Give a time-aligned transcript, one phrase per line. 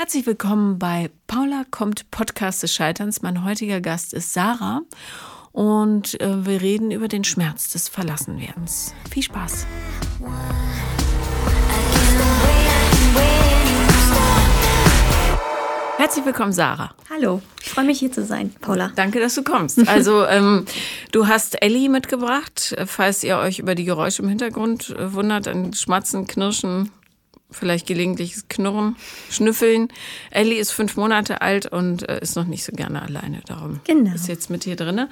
[0.00, 3.20] Herzlich willkommen bei Paula kommt Podcast des Scheiterns.
[3.20, 4.80] Mein heutiger Gast ist Sarah
[5.52, 8.94] und äh, wir reden über den Schmerz des Verlassenwerdens.
[9.10, 9.66] Viel Spaß.
[15.98, 16.94] Herzlich willkommen, Sarah.
[17.10, 18.92] Hallo, ich freue mich hier zu sein, Paula.
[18.96, 19.78] Danke, dass du kommst.
[19.86, 20.64] Also, ähm,
[21.12, 22.74] du hast Ellie mitgebracht.
[22.86, 26.90] Falls ihr euch über die Geräusche im Hintergrund äh, wundert, ein Schmatzen, Knirschen,
[27.50, 28.96] vielleicht gelegentliches Knurren,
[29.30, 29.88] Schnüffeln.
[30.30, 33.42] Ellie ist fünf Monate alt und äh, ist noch nicht so gerne alleine.
[33.46, 34.14] Darum genau.
[34.14, 35.08] ist jetzt mit hier drinne.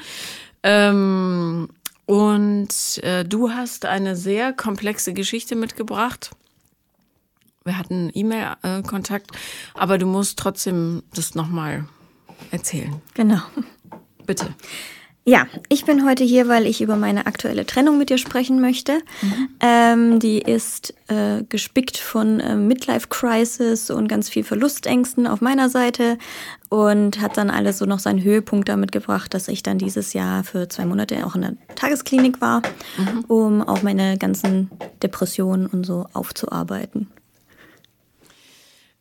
[0.63, 1.69] Ähm,
[2.07, 6.31] und äh, du hast eine sehr komplexe Geschichte mitgebracht.
[7.65, 9.31] Wir hatten E-Mail-Kontakt,
[9.75, 11.87] aber du musst trotzdem das nochmal
[12.51, 13.03] erzählen.
[13.13, 13.41] Genau.
[14.25, 14.55] Bitte.
[15.29, 19.03] Ja, ich bin heute hier, weil ich über meine aktuelle Trennung mit dir sprechen möchte.
[19.21, 19.49] Mhm.
[19.61, 25.69] Ähm, die ist äh, gespickt von äh, Midlife Crisis und ganz viel Verlustängsten auf meiner
[25.69, 26.17] Seite
[26.71, 30.45] und hat dann alles so noch seinen Höhepunkt damit gebracht, dass ich dann dieses Jahr
[30.45, 32.63] für zwei Monate auch in der Tagesklinik war,
[32.97, 33.25] mhm.
[33.29, 34.71] um auch meine ganzen
[35.03, 37.09] Depressionen und so aufzuarbeiten.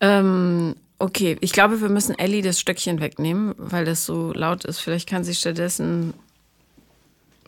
[0.02, 4.80] Ähm, Okay, ich glaube, wir müssen Ellie das Stöckchen wegnehmen, weil das so laut ist.
[4.80, 6.14] Vielleicht kann sie stattdessen,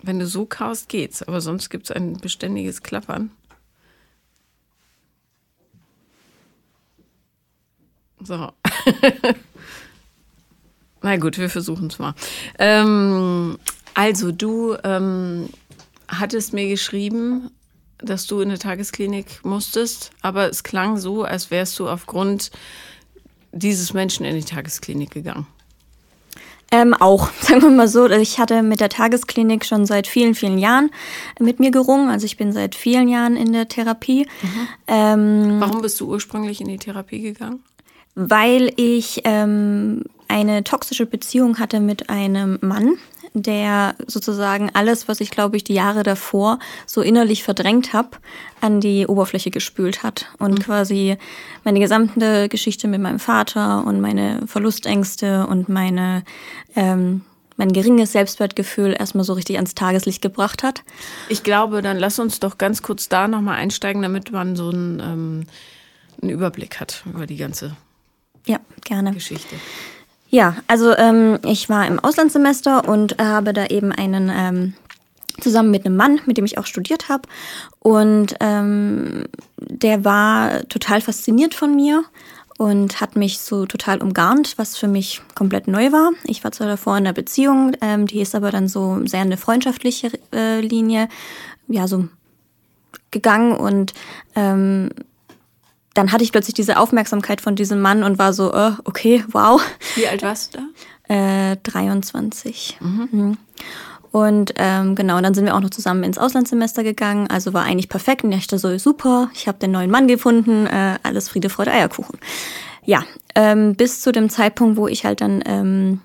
[0.02, 1.23] wenn du so kaust, geht's.
[1.23, 3.31] Aber sonst gibt es ein beständiges Klappern.
[8.22, 8.52] So.
[11.02, 12.14] Na gut, wir versuchen es mal.
[12.58, 13.58] Ähm,
[13.94, 15.50] also, du ähm,
[16.08, 17.52] hattest mir geschrieben,
[17.97, 22.52] dass du in eine Tagesklinik musstest, aber es klang so, als wärst du aufgrund
[23.52, 25.47] dieses Menschen in die Tagesklinik gegangen?
[26.72, 30.58] Ähm, auch, sagen wir mal so, ich hatte mit der Tagesklinik schon seit vielen, vielen
[30.58, 30.92] Jahren
[31.39, 32.09] mit mir gerungen.
[32.09, 34.28] Also ich bin seit vielen Jahren in der Therapie.
[34.42, 34.67] Mhm.
[34.88, 37.64] Ähm, Warum bist du ursprünglich in die Therapie gegangen?
[38.16, 42.97] Weil ich ähm, eine toxische Beziehung hatte mit einem Mann,
[43.33, 48.12] der sozusagen alles, was ich glaube ich die Jahre davor so innerlich verdrängt habe,
[48.62, 50.63] an die Oberfläche gespült hat und mhm.
[50.63, 51.17] quasi
[51.63, 56.23] meine gesamte Geschichte mit meinem Vater und meine Verlustängste und meine
[56.75, 57.22] ähm,
[57.59, 60.84] mein geringes Selbstwertgefühl erstmal so richtig ans Tageslicht gebracht hat.
[61.28, 65.01] Ich glaube, dann lass uns doch ganz kurz da nochmal einsteigen, damit man so einen,
[65.01, 65.44] ähm,
[66.22, 67.75] einen Überblick hat über die ganze
[68.45, 69.12] ja, gerne.
[69.12, 69.56] Geschichte.
[70.29, 74.73] Ja, also ähm, ich war im Auslandssemester und habe da eben einen ähm,
[75.41, 77.23] zusammen mit einem Mann, mit dem ich auch studiert habe.
[77.79, 79.25] Und ähm,
[79.57, 82.03] der war total fasziniert von mir
[82.57, 86.12] und hat mich so total umgarnt, was für mich komplett neu war.
[86.25, 89.38] Ich war zwar davor in einer Beziehung, ähm, die ist aber dann so sehr eine
[89.38, 91.07] freundschaftliche äh, Linie,
[91.68, 92.07] ja, so
[93.12, 93.94] gegangen und
[94.35, 94.89] ähm,
[96.00, 99.62] dann hatte ich plötzlich diese Aufmerksamkeit von diesem Mann und war so, äh, okay, wow.
[99.96, 100.60] Wie alt warst du
[101.10, 101.52] da?
[101.52, 102.78] Äh, 23.
[102.80, 103.10] Mhm.
[103.12, 103.38] Mhm.
[104.12, 107.28] Und ähm, genau, und dann sind wir auch noch zusammen ins Auslandssemester gegangen.
[107.30, 108.24] Also war eigentlich perfekt.
[108.24, 111.72] Und ich dachte so, super, ich habe den neuen Mann gefunden, äh, alles Friede, Freude,
[111.72, 112.18] Eierkuchen.
[112.86, 113.04] Ja,
[113.36, 116.00] ähm, bis zu dem Zeitpunkt, wo ich halt dann ähm,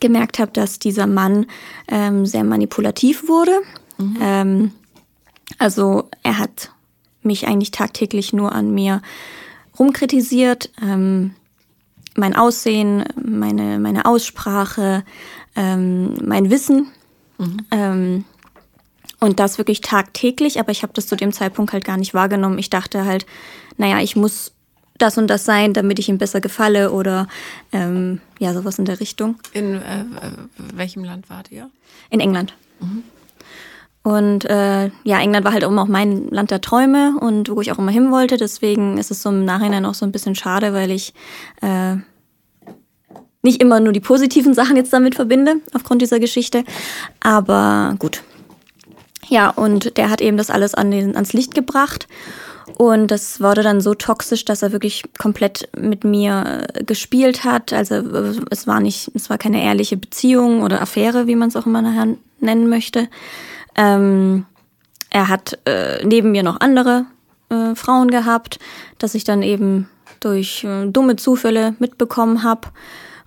[0.00, 1.46] gemerkt habe, dass dieser Mann
[1.86, 3.52] ähm, sehr manipulativ wurde.
[3.98, 4.16] Mhm.
[4.20, 4.72] Ähm,
[5.58, 6.71] also er hat
[7.22, 9.02] mich eigentlich tagtäglich nur an mir
[9.78, 10.70] rumkritisiert.
[10.80, 11.34] Ähm,
[12.14, 15.04] mein Aussehen, meine, meine Aussprache,
[15.56, 16.88] ähm, mein Wissen.
[17.38, 17.56] Mhm.
[17.70, 18.24] Ähm,
[19.20, 22.58] und das wirklich tagtäglich, aber ich habe das zu dem Zeitpunkt halt gar nicht wahrgenommen.
[22.58, 23.24] Ich dachte halt,
[23.76, 24.52] naja, ich muss
[24.98, 27.28] das und das sein, damit ich ihm besser gefalle oder
[27.72, 29.36] ähm, ja, sowas in der Richtung.
[29.52, 30.04] In äh,
[30.56, 31.70] welchem Land wart ihr?
[32.10, 32.54] In England.
[32.80, 33.04] Mhm.
[34.02, 37.70] Und äh, ja, England war halt immer auch mein Land der Träume und wo ich
[37.70, 38.36] auch immer hin wollte.
[38.36, 41.14] Deswegen ist es so im Nachhinein auch so ein bisschen schade, weil ich
[41.60, 41.96] äh,
[43.42, 46.64] nicht immer nur die positiven Sachen jetzt damit verbinde, aufgrund dieser Geschichte.
[47.20, 48.22] Aber gut.
[49.28, 52.08] Ja, und der hat eben das alles an den, ans Licht gebracht.
[52.76, 57.72] Und das wurde dann so toxisch, dass er wirklich komplett mit mir äh, gespielt hat.
[57.72, 57.94] Also
[58.50, 61.82] es war nicht, es war keine ehrliche Beziehung oder Affäre, wie man es auch immer
[61.82, 63.08] nachher nennen möchte.
[63.74, 64.46] Ähm,
[65.10, 67.06] er hat äh, neben mir noch andere
[67.50, 68.58] äh, Frauen gehabt,
[68.98, 69.88] dass ich dann eben
[70.20, 72.68] durch äh, dumme Zufälle mitbekommen habe.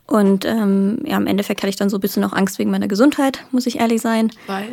[0.08, 2.88] Und ähm, ja, im Endeffekt hatte ich dann so ein bisschen auch Angst wegen meiner
[2.88, 4.32] Gesundheit, muss ich ehrlich sein.
[4.48, 4.68] Weil?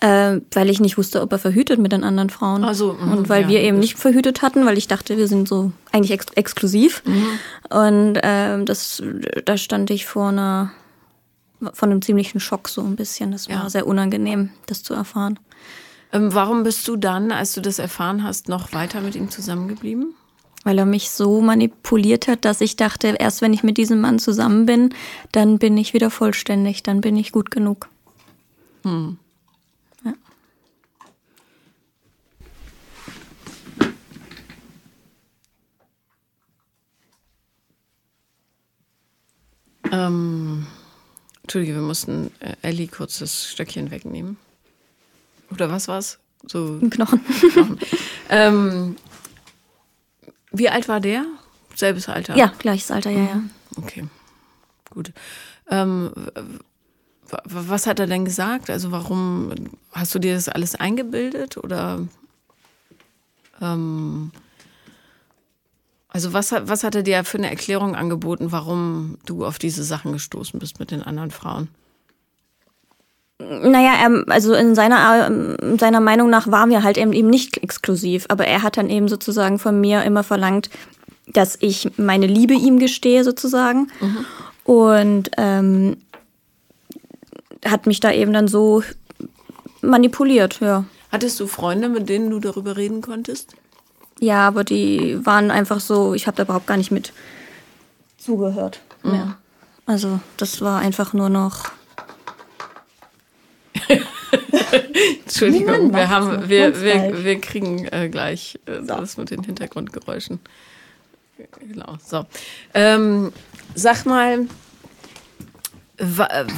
[0.00, 2.64] Äh, weil ich nicht wusste, ob er verhütet mit den anderen Frauen.
[2.64, 5.48] Also, mh, und weil ja, wir eben nicht verhütet hatten, weil ich dachte, wir sind
[5.48, 7.02] so eigentlich ex exklusiv.
[7.06, 7.26] Mhm.
[7.70, 9.02] Und äh, das,
[9.46, 10.72] da stand ich vor einer
[11.72, 13.32] von einem ziemlichen Schock so ein bisschen.
[13.32, 13.70] Das war ja.
[13.70, 15.38] sehr unangenehm, das zu erfahren.
[16.12, 20.14] Ähm, warum bist du dann, als du das erfahren hast, noch weiter mit ihm zusammengeblieben?
[20.66, 24.18] weil er mich so manipuliert hat, dass ich dachte, erst wenn ich mit diesem Mann
[24.18, 24.92] zusammen bin,
[25.30, 27.88] dann bin ich wieder vollständig, dann bin ich gut genug.
[28.82, 29.16] Hm.
[30.04, 30.14] Ja.
[39.92, 40.35] Ähm,
[41.56, 44.36] Entschuldige, wir mussten äh, Ellie kurz das Stöckchen wegnehmen.
[45.50, 46.18] Oder was war's?
[46.44, 47.24] So Ein Knochen.
[47.24, 47.78] Knochen.
[48.28, 48.96] ähm,
[50.52, 51.24] wie alt war der?
[51.74, 52.36] Selbes Alter?
[52.36, 53.42] Ja, gleiches Alter, ja, ja.
[53.78, 54.04] Okay,
[54.90, 55.14] gut.
[55.70, 56.12] Ähm,
[57.44, 58.68] was hat er denn gesagt?
[58.68, 59.54] Also warum
[59.92, 62.06] hast du dir das alles eingebildet oder
[63.62, 64.30] ähm,
[66.16, 70.12] also was, was hat er dir für eine Erklärung angeboten, warum du auf diese Sachen
[70.12, 71.68] gestoßen bist mit den anderen Frauen?
[73.38, 77.58] Naja, er, also in seiner, in seiner Meinung nach waren wir halt eben, eben nicht
[77.58, 80.70] exklusiv, aber er hat dann eben sozusagen von mir immer verlangt,
[81.26, 83.88] dass ich meine Liebe ihm gestehe sozusagen.
[84.00, 84.24] Mhm.
[84.64, 85.98] Und ähm,
[87.62, 88.82] hat mich da eben dann so
[89.82, 90.86] manipuliert, ja.
[91.12, 93.54] Hattest du Freunde, mit denen du darüber reden konntest?
[94.20, 97.12] Ja, aber die waren einfach so, ich habe da überhaupt gar nicht mit
[98.18, 99.26] zugehört mehr.
[99.26, 99.34] Mhm.
[99.86, 101.70] Also das war einfach nur noch.
[105.22, 108.86] Entschuldigung, wir haben, wir, wir, wir kriegen äh, gleich äh, so.
[108.86, 110.40] das mit den Hintergrundgeräuschen.
[111.60, 112.24] Genau, so.
[112.74, 113.32] Ähm,
[113.74, 114.46] sag mal,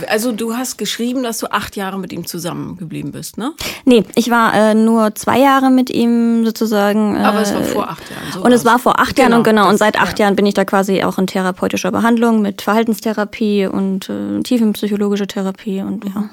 [0.09, 3.53] also du hast geschrieben, dass du acht Jahre mit ihm zusammengeblieben bist, ne?
[3.85, 7.17] Nee, ich war äh, nur zwei Jahre mit ihm sozusagen.
[7.17, 8.33] Äh, Aber es war vor acht Jahren.
[8.33, 9.63] So und es war vor acht genau, Jahren und genau.
[9.63, 10.25] Das, und seit acht ja.
[10.25, 15.83] Jahren bin ich da quasi auch in therapeutischer Behandlung mit Verhaltenstherapie und äh, tiefenpsychologische Therapie
[15.83, 16.21] und ja.
[16.21, 16.31] Mhm.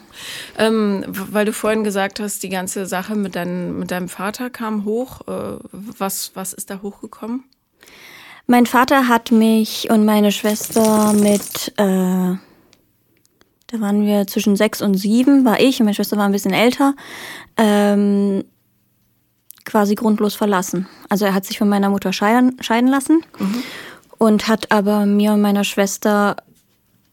[0.57, 4.85] Ähm, weil du vorhin gesagt hast, die ganze Sache mit, dein, mit deinem Vater kam
[4.85, 5.21] hoch.
[5.27, 7.43] Äh, was, was ist da hochgekommen?
[8.47, 12.35] Mein Vater hat mich und meine Schwester mit äh,
[13.67, 16.53] da waren wir zwischen sechs und sieben, war ich und meine Schwester war ein bisschen
[16.53, 16.95] älter,
[17.57, 18.43] ähm,
[19.63, 20.87] quasi grundlos verlassen.
[21.09, 23.63] Also er hat sich von meiner Mutter scheiden, scheiden lassen mhm.
[24.17, 26.37] und hat aber mir und meiner Schwester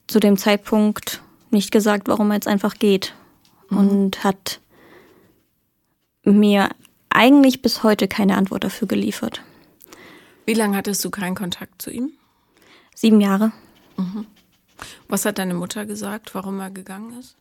[0.07, 3.15] zu dem Zeitpunkt nicht gesagt, warum er jetzt einfach geht.
[3.71, 3.79] Mhm.
[3.79, 4.61] Und hat
[6.25, 6.69] mir
[7.09, 9.43] eigentlich bis heute keine Antwort dafür geliefert.
[10.45, 12.13] Wie lange hattest du keinen Kontakt zu ihm?
[12.95, 13.53] Sieben Jahre.
[13.97, 14.27] Mhm.
[15.09, 17.37] Was hat deine Mutter gesagt, warum er gegangen ist?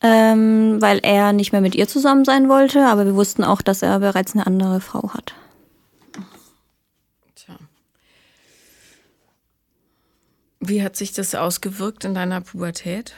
[0.00, 3.82] Ähm, weil er nicht mehr mit ihr zusammen sein wollte, aber wir wussten auch, dass
[3.82, 5.34] er bereits eine andere Frau hat.
[7.36, 7.54] Tja.
[10.58, 13.14] Wie hat sich das ausgewirkt in deiner Pubertät?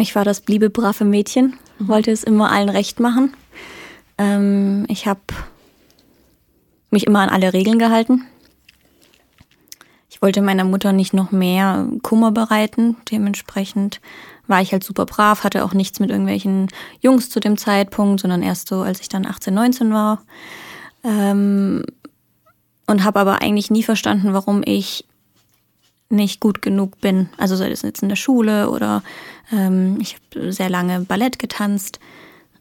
[0.00, 1.88] Ich war das bliebe brave Mädchen, mhm.
[1.88, 3.34] wollte es immer allen recht machen.
[4.18, 5.20] Ähm, ich habe
[6.90, 8.26] mich immer an alle Regeln gehalten.
[10.20, 12.96] Wollte meiner Mutter nicht noch mehr Kummer bereiten.
[13.10, 14.00] Dementsprechend
[14.46, 16.68] war ich halt super brav, hatte auch nichts mit irgendwelchen
[17.00, 20.22] Jungs zu dem Zeitpunkt, sondern erst so, als ich dann 18, 19 war.
[21.04, 21.84] Ähm,
[22.86, 25.06] und habe aber eigentlich nie verstanden, warum ich
[26.10, 27.28] nicht gut genug bin.
[27.38, 29.02] Also sei das jetzt in der Schule oder
[29.52, 32.00] ähm, ich habe sehr lange Ballett getanzt.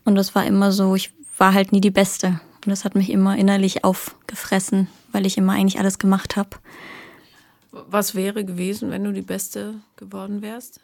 [0.05, 2.39] Und das war immer so, ich war halt nie die Beste.
[2.63, 6.49] Und das hat mich immer innerlich aufgefressen, weil ich immer eigentlich alles gemacht habe.
[7.71, 10.79] Was wäre gewesen, wenn du die Beste geworden wärst?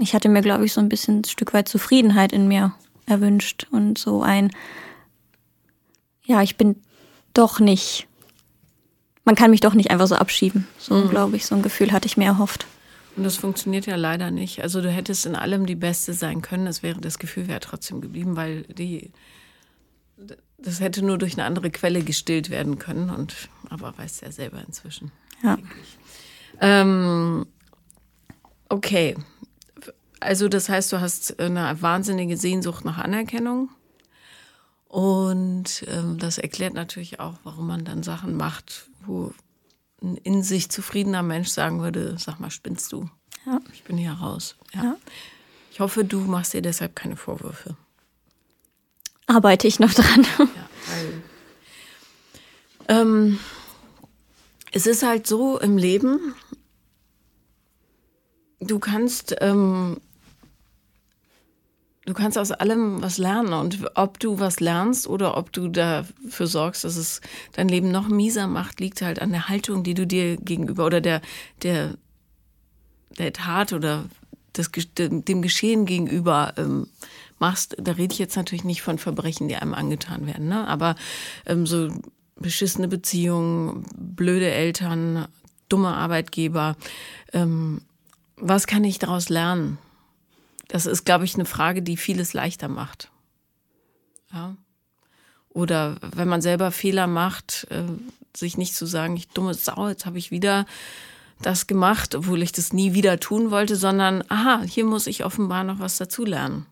[0.00, 2.74] Ich hatte mir, glaube ich, so ein bisschen ein Stück weit Zufriedenheit in mir
[3.06, 4.50] erwünscht und so ein,
[6.24, 6.76] ja, ich bin
[7.32, 8.06] doch nicht,
[9.24, 10.66] man kann mich doch nicht einfach so abschieben.
[10.78, 11.10] So, mhm.
[11.10, 12.66] glaube ich, so ein Gefühl hatte ich mir erhofft.
[13.16, 14.62] Und das funktioniert ja leider nicht.
[14.62, 16.66] Also du hättest in allem die Beste sein können.
[16.66, 19.10] Das wäre, das Gefühl wäre trotzdem geblieben, weil die,
[20.56, 23.10] das hätte nur durch eine andere Quelle gestillt werden können.
[23.10, 23.34] Und
[23.70, 25.10] aber weißt ja selber inzwischen.
[25.42, 25.58] Ja.
[26.60, 27.46] Ähm,
[28.68, 29.16] okay.
[30.20, 33.70] Also das heißt, du hast eine wahnsinnige Sehnsucht nach Anerkennung.
[34.88, 39.32] Und ähm, das erklärt natürlich auch, warum man dann Sachen macht, wo
[40.02, 43.08] ein in sich zufriedener Mensch sagen würde, sag mal, spinnst du?
[43.44, 43.60] Ja.
[43.72, 44.56] Ich bin hier raus.
[44.74, 44.82] Ja.
[44.82, 44.96] ja.
[45.70, 47.76] Ich hoffe, du machst dir deshalb keine Vorwürfe.
[49.26, 50.26] Arbeite ich noch dran.
[50.38, 50.48] Ja,
[50.88, 51.22] weil,
[52.88, 53.38] ähm,
[54.72, 56.34] es ist halt so im Leben,
[58.60, 59.98] du kannst, ähm,
[62.04, 63.52] du kannst aus allem was lernen.
[63.52, 67.20] Und ob du was lernst oder ob du dafür sorgst, dass es
[67.52, 71.00] dein Leben noch mieser macht, liegt halt an der Haltung, die du dir gegenüber oder
[71.00, 71.20] der,
[71.62, 71.94] der,
[73.18, 74.04] der Tat oder
[74.52, 76.88] das, dem Geschehen gegenüber ähm,
[77.38, 80.66] machst, da rede ich jetzt natürlich nicht von Verbrechen, die einem angetan werden, ne?
[80.66, 80.96] aber
[81.46, 81.90] ähm, so
[82.40, 85.26] beschissene Beziehungen, blöde Eltern,
[85.68, 86.76] dumme Arbeitgeber,
[87.32, 87.82] ähm,
[88.36, 89.78] was kann ich daraus lernen?
[90.68, 93.10] Das ist, glaube ich, eine Frage, die vieles leichter macht.
[94.32, 94.56] Ja.
[95.48, 97.84] Oder wenn man selber Fehler macht, äh,
[98.36, 100.66] sich nicht zu sagen, ich dumme Sau, jetzt habe ich wieder
[101.40, 105.64] das gemacht, obwohl ich das nie wieder tun wollte, sondern aha, hier muss ich offenbar
[105.64, 106.66] noch was dazulernen.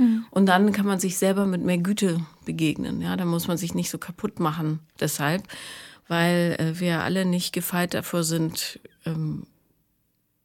[0.00, 0.24] Mhm.
[0.30, 3.02] Und dann kann man sich selber mit mehr Güte begegnen.
[3.02, 4.80] Ja, da muss man sich nicht so kaputt machen.
[4.98, 5.42] Deshalb,
[6.08, 9.46] weil äh, wir alle nicht gefeit davor sind, ähm,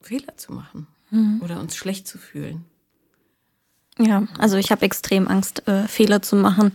[0.02, 1.42] Fehler zu machen mhm.
[1.42, 2.66] oder uns schlecht zu fühlen.
[3.98, 6.74] Ja, also ich habe extrem Angst, äh, Fehler zu machen,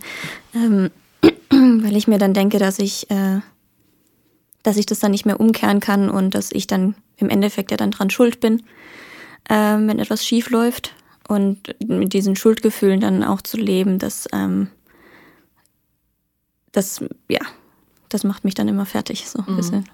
[0.55, 0.89] ähm,
[1.51, 3.41] weil ich mir dann denke, dass ich, äh,
[4.63, 7.77] dass ich das dann nicht mehr umkehren kann und dass ich dann im Endeffekt ja
[7.77, 8.63] dann dran schuld bin,
[9.47, 10.95] äh, wenn etwas schief läuft.
[11.31, 14.67] Und mit diesen Schuldgefühlen dann auch zu leben, das, ähm,
[16.73, 17.39] das, ja,
[18.09, 19.55] das macht mich dann immer fertig, so ein mhm.
[19.55, 19.89] bisschen.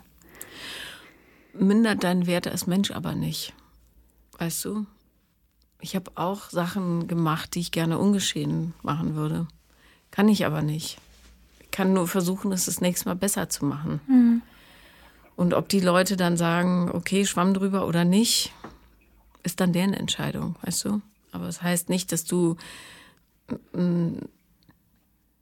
[1.53, 3.53] Mindert deinen Wert als Mensch aber nicht.
[4.39, 4.87] Weißt du?
[5.79, 9.47] Ich habe auch Sachen gemacht, die ich gerne ungeschehen machen würde.
[10.09, 10.97] Kann ich aber nicht.
[11.59, 14.01] Ich kann nur versuchen, es das nächste Mal besser zu machen.
[14.07, 14.41] Mhm.
[15.35, 18.53] Und ob die Leute dann sagen, okay, schwamm drüber oder nicht,
[19.43, 21.01] ist dann deren Entscheidung, weißt du?
[21.37, 22.57] Aber es das heißt nicht, dass du
[23.73, 24.27] ein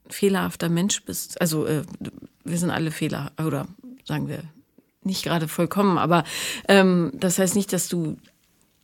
[0.10, 1.40] fehlerhafter Mensch bist.
[1.40, 1.84] Also äh,
[2.44, 3.66] wir sind alle Fehler, oder
[4.04, 4.44] sagen wir
[5.04, 6.26] nicht gerade vollkommen, aber
[6.68, 8.18] ähm, das heißt nicht, dass du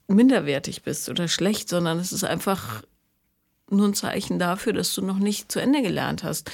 [0.08, 2.82] minderwertig bist oder schlecht, sondern es ist einfach
[3.70, 6.50] nur ein Zeichen dafür, dass du noch nicht zu Ende gelernt hast.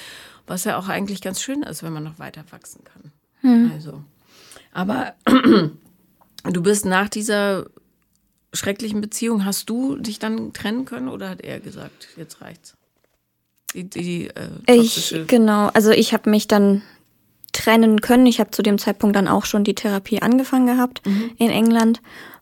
[0.48, 3.12] Was ja auch eigentlich ganz schön ist, wenn man noch weiter wachsen kann.
[3.42, 3.72] Hm.
[3.74, 4.04] Also.
[4.72, 5.14] Aber
[6.44, 7.68] du bist nach dieser
[8.58, 12.76] schrecklichen Beziehung, hast du dich dann trennen können oder hat er gesagt, jetzt reicht's?
[13.74, 16.82] Die, die, äh, ich, genau, also ich habe mich dann
[17.52, 18.26] trennen können.
[18.26, 21.32] Ich habe zu dem Zeitpunkt dann auch schon die Therapie angefangen gehabt mhm.
[21.38, 22.02] in England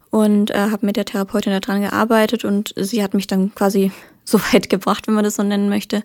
[0.09, 3.91] und äh, habe mit der Therapeutin daran gearbeitet und sie hat mich dann quasi
[4.25, 6.03] so weit gebracht, wenn man das so nennen möchte,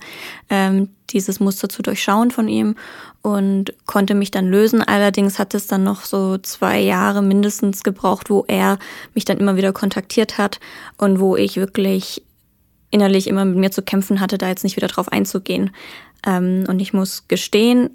[0.49, 2.77] ähm, dieses Muster zu durchschauen von ihm
[3.23, 4.83] und konnte mich dann lösen.
[4.83, 8.79] Allerdings hat es dann noch so zwei Jahre mindestens gebraucht, wo er
[9.15, 10.61] mich dann immer wieder kontaktiert hat
[10.97, 12.23] und wo ich wirklich
[12.91, 15.71] innerlich immer mit mir zu kämpfen hatte, da jetzt nicht wieder drauf einzugehen.
[16.27, 17.91] Ähm, und ich muss gestehen,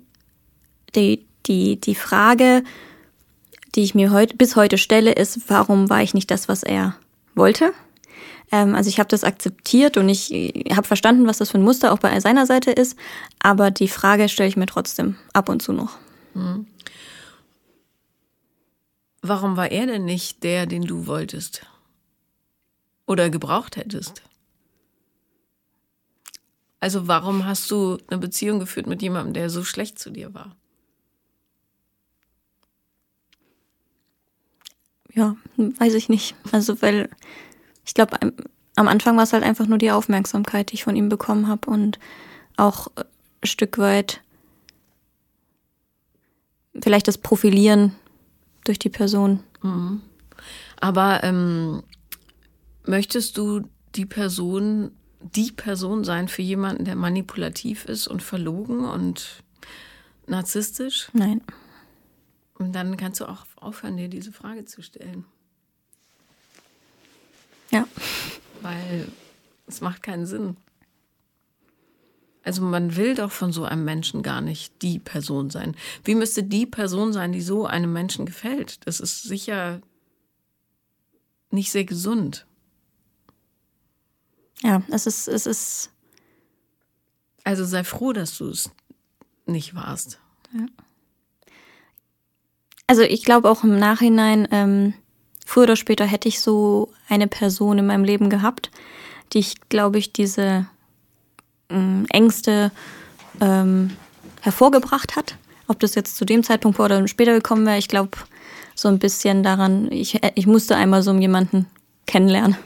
[0.95, 2.63] die, die, die Frage,
[3.75, 6.95] die ich mir heute, bis heute stelle, ist, warum war ich nicht das, was er
[7.35, 7.73] wollte?
[8.51, 10.29] Ähm, also ich habe das akzeptiert und ich
[10.71, 12.97] habe verstanden, was das für ein Muster auch bei seiner Seite ist,
[13.39, 15.97] aber die Frage stelle ich mir trotzdem ab und zu noch.
[16.33, 16.67] Mhm.
[19.21, 21.65] Warum war er denn nicht der, den du wolltest?
[23.07, 24.21] Oder gebraucht hättest?
[26.79, 30.55] Also warum hast du eine Beziehung geführt mit jemandem, der so schlecht zu dir war?
[35.15, 36.35] ja, weiß ich nicht.
[36.51, 37.09] Also, weil
[37.85, 38.17] ich glaube,
[38.75, 41.69] am Anfang war es halt einfach nur die Aufmerksamkeit, die ich von ihm bekommen habe
[41.69, 41.99] und
[42.57, 44.21] auch ein Stück weit
[46.81, 47.95] vielleicht das Profilieren
[48.65, 49.41] durch die Person.
[49.61, 50.01] Mhm.
[50.79, 51.83] Aber ähm,
[52.85, 59.43] möchtest du die Person, die Person sein für jemanden, der manipulativ ist und verlogen und
[60.27, 61.09] narzisstisch?
[61.13, 61.41] Nein.
[62.57, 65.25] Und dann kannst du auch aufhören, dir diese Frage zu stellen.
[67.75, 67.87] Ja.
[68.61, 69.07] Weil
[69.67, 70.55] es macht keinen Sinn.
[72.43, 75.75] Also man will doch von so einem Menschen gar nicht die Person sein.
[76.03, 78.85] Wie müsste die Person sein, die so einem Menschen gefällt?
[78.85, 79.81] Das ist sicher
[81.49, 82.45] nicht sehr gesund.
[84.61, 85.89] Ja, es ist, es ist.
[87.43, 88.71] Also sei froh, dass du es
[89.45, 90.19] nicht warst.
[90.53, 90.65] Ja.
[92.87, 94.93] Also ich glaube auch im Nachhinein, ähm,
[95.45, 98.71] früher oder später hätte ich so eine Person in meinem Leben gehabt,
[99.33, 100.67] die ich, glaube ich, diese
[101.69, 102.71] ähm, Ängste
[103.41, 103.95] ähm,
[104.41, 105.37] hervorgebracht hat.
[105.67, 108.17] Ob das jetzt zu dem Zeitpunkt vor oder später gekommen wäre, ich glaube
[108.75, 111.65] so ein bisschen daran, ich, äh, ich musste einmal so jemanden
[112.05, 112.57] kennenlernen,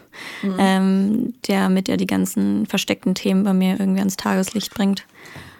[0.41, 0.55] mhm.
[0.57, 5.05] ähm, der mit der die ganzen versteckten Themen bei mir irgendwie ans Tageslicht bringt.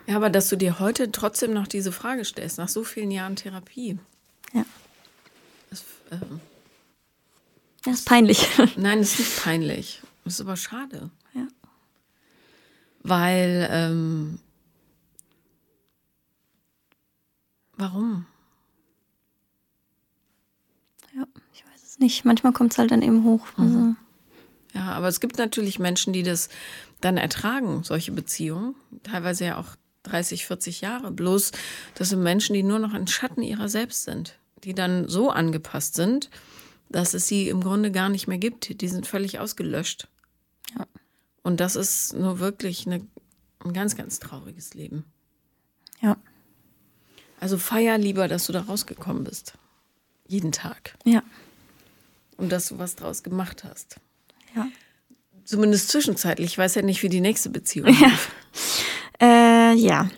[0.08, 3.36] Ja, aber dass du dir heute trotzdem noch diese Frage stellst, nach so vielen Jahren
[3.36, 4.00] Therapie.
[4.54, 4.66] Ja.
[5.70, 6.18] Das, äh,
[7.90, 8.48] das ist peinlich.
[8.78, 10.02] Nein, das ist nicht peinlich.
[10.24, 11.10] Das ist aber schade.
[11.34, 11.48] Ja.
[13.04, 14.40] Weil, ähm,
[17.78, 18.26] warum?
[21.16, 22.26] Ja, ich weiß es nicht.
[22.26, 23.48] Manchmal kommt es halt dann eben hoch.
[23.58, 23.64] Mhm.
[23.64, 23.96] Also.
[24.74, 26.50] Ja, aber es gibt natürlich Menschen, die das
[27.02, 31.12] dann ertragen solche Beziehungen, teilweise ja auch 30, 40 Jahre.
[31.12, 31.52] Bloß,
[31.96, 35.96] das sind Menschen, die nur noch ein Schatten ihrer selbst sind, die dann so angepasst
[35.96, 36.30] sind,
[36.90, 38.82] dass es sie im Grunde gar nicht mehr gibt.
[38.82, 40.08] Die sind völlig ausgelöscht.
[40.78, 40.86] Ja.
[41.44, 43.06] Und das ist nur wirklich eine,
[43.64, 45.06] ein ganz, ganz trauriges Leben.
[46.02, 46.18] Ja.
[47.40, 49.54] Also feier lieber, dass du da rausgekommen bist.
[50.28, 50.96] Jeden Tag.
[51.06, 51.24] Ja.
[52.38, 53.98] Und dass du was draus gemacht hast.
[54.56, 54.68] Ja.
[55.46, 56.52] Zumindest zwischenzeitlich.
[56.52, 58.32] Ich weiß ja nicht, wie die nächste Beziehung lief.
[59.22, 60.10] Äh, ja.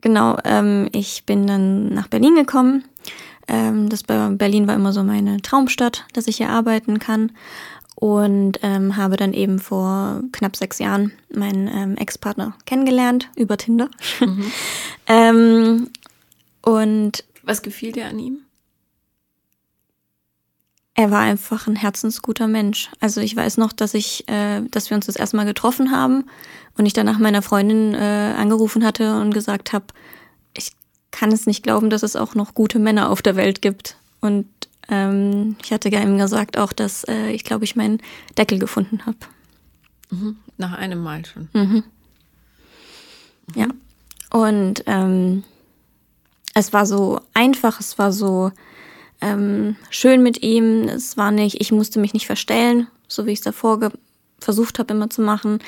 [0.00, 2.84] Genau, ähm, ich bin dann nach Berlin gekommen.
[3.48, 7.32] Ähm, das Berlin war immer so meine Traumstadt, dass ich hier arbeiten kann.
[7.96, 13.88] Und ähm, habe dann eben vor knapp sechs Jahren meinen ähm, Ex-Partner kennengelernt über Tinder.
[15.06, 15.90] ähm,
[16.62, 18.38] und Was gefiel dir an ihm?
[20.94, 22.88] er war einfach ein herzensguter Mensch.
[23.00, 26.24] Also ich weiß noch, dass ich, äh, dass wir uns das erste Mal getroffen haben
[26.78, 29.86] und ich danach meiner Freundin äh, angerufen hatte und gesagt habe,
[31.14, 33.96] kann es nicht glauben, dass es auch noch gute Männer auf der Welt gibt.
[34.20, 34.48] Und
[34.88, 38.00] ähm, ich hatte ihm gesagt auch, dass äh, ich glaube, ich meinen
[38.36, 39.16] Deckel gefunden habe.
[40.10, 40.36] Mhm.
[40.58, 41.48] Nach einem Mal schon.
[43.54, 43.68] Ja.
[44.30, 45.44] Und ähm,
[46.54, 48.50] es war so einfach, es war so
[49.20, 50.88] ähm, schön mit ihm.
[50.88, 53.90] Es war nicht, ich musste mich nicht verstellen, so wie ich es davor ge
[54.44, 55.58] versucht habe immer zu machen.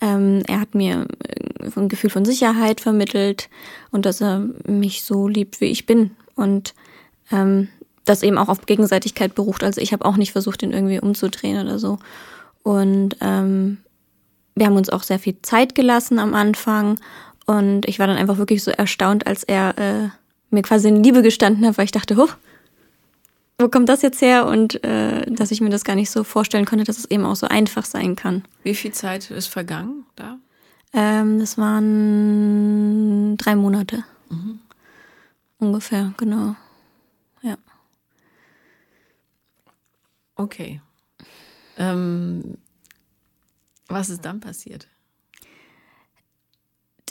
[0.00, 3.48] Ähm, er hat mir äh, ein Gefühl von Sicherheit vermittelt
[3.90, 6.12] und dass er mich so liebt, wie ich bin.
[6.34, 6.74] Und
[7.32, 7.68] ähm,
[8.04, 9.62] das eben auch auf Gegenseitigkeit beruht.
[9.62, 11.98] Also ich habe auch nicht versucht, ihn irgendwie umzudrehen oder so.
[12.62, 13.78] Und ähm,
[14.54, 16.98] wir haben uns auch sehr viel Zeit gelassen am Anfang.
[17.46, 20.08] Und ich war dann einfach wirklich so erstaunt, als er äh,
[20.50, 22.28] mir quasi in Liebe gestanden hat, weil ich dachte, huh,
[23.58, 24.46] wo kommt das jetzt her?
[24.46, 27.36] Und äh, dass ich mir das gar nicht so vorstellen konnte, dass es eben auch
[27.36, 28.44] so einfach sein kann.
[28.62, 30.38] Wie viel Zeit ist vergangen da?
[30.92, 34.04] Ähm, das waren drei Monate.
[35.58, 36.54] Ungefähr, genau.
[37.42, 37.56] Ja.
[40.36, 40.80] Okay.
[41.76, 42.58] Ähm,
[43.88, 44.86] was ist dann passiert?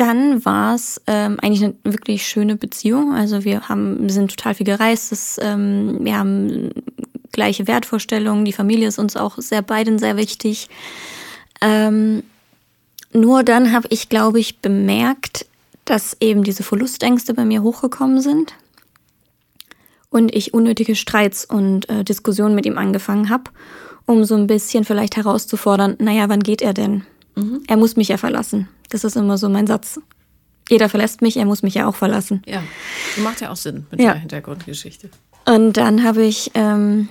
[0.08, 3.14] Dann war es ähm, eigentlich eine wirklich schöne Beziehung.
[3.14, 5.12] Also wir haben, sind total viel gereist.
[5.12, 6.72] Das, ähm, wir haben
[7.34, 8.46] gleiche Wertvorstellungen.
[8.46, 10.70] Die Familie ist uns auch sehr beiden sehr wichtig.
[11.60, 12.24] Ähm,
[13.12, 15.46] nur dann habe ich, glaube ich, bemerkt,
[15.84, 18.54] dass eben diese Verlustängste bei mir hochgekommen sind
[20.10, 23.52] und ich unnötige Streits und äh, Diskussionen mit ihm angefangen habe,
[24.06, 27.04] um so ein bisschen vielleicht herauszufordern, naja, wann geht er denn?
[27.68, 28.70] Er muss mich ja verlassen.
[28.90, 30.00] Das ist immer so mein Satz.
[30.70, 32.42] Jeder verlässt mich, er muss mich ja auch verlassen.
[32.46, 32.62] Ja,
[33.24, 34.12] macht ja auch Sinn mit Ja.
[34.14, 35.10] der Hintergrundgeschichte.
[35.46, 37.08] Und dann habe ich ähm,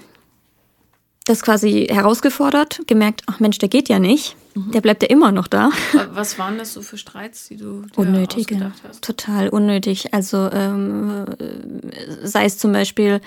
[1.25, 4.37] das quasi herausgefordert, gemerkt, ach Mensch, der geht ja nicht.
[4.73, 5.71] Der bleibt ja immer noch da.
[5.93, 9.03] Wa- Was waren das so für Streits, die du dir Unnötige, hast?
[9.03, 10.15] total unnötig.
[10.15, 13.21] Also ähm, äh, sei es zum Beispiel,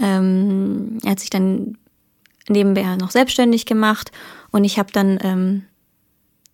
[0.00, 1.76] ähm, er hat sich dann
[2.48, 4.12] nebenbei noch selbstständig gemacht
[4.52, 5.64] und ich habe dann ähm,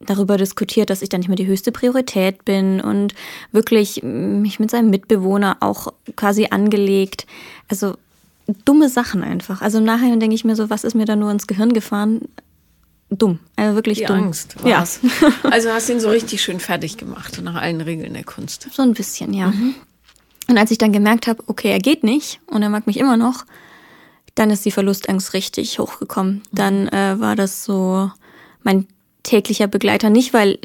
[0.07, 3.15] darüber diskutiert, dass ich dann nicht mehr die höchste Priorität bin und
[3.53, 7.27] wirklich mich mit seinem Mitbewohner auch quasi angelegt.
[7.69, 7.97] Also
[8.65, 9.63] dumme Sachen einfach.
[9.63, 12.21] Also im Nachhinein denke ich mir so, was ist mir da nur ins Gehirn gefahren?
[13.11, 14.17] Dumm, also wirklich Die dumm.
[14.25, 14.79] Angst Ja.
[14.79, 15.01] war's.
[15.43, 18.69] Also hast ihn so richtig schön fertig gemacht, nach allen Regeln der Kunst.
[18.73, 19.53] So ein bisschen, ja.
[20.49, 23.17] Und als ich dann gemerkt habe, okay, er geht nicht und er mag mich immer
[23.19, 23.45] noch,
[24.35, 26.43] dann ist die Verlustangst richtig hochgekommen.
[26.53, 28.11] Dann äh, war das so
[28.63, 28.87] mein
[29.23, 30.11] täglicher Begleiter.
[30.11, 30.59] Nicht, weil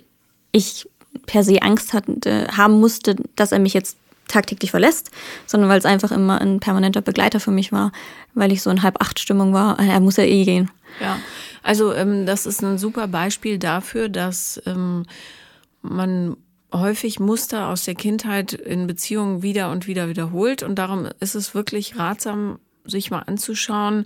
[0.52, 0.88] ich
[1.26, 5.12] per se Angst hatte, haben musste, dass er mich jetzt tagtäglich verlässt,
[5.46, 7.92] sondern weil es einfach immer ein permanenter Begleiter für mich war,
[8.34, 9.80] weil ich so in halb-acht-Stimmung war.
[9.80, 10.70] Er muss ja eh gehen.
[11.00, 11.20] Ja,
[11.64, 15.06] also ähm, das ist ein super Beispiel dafür, dass ähm,
[15.82, 16.36] man
[16.74, 20.64] häufig Muster aus der Kindheit in Beziehungen wieder und wieder wiederholt.
[20.64, 24.06] Und darum ist es wirklich ratsam, sich mal anzuschauen,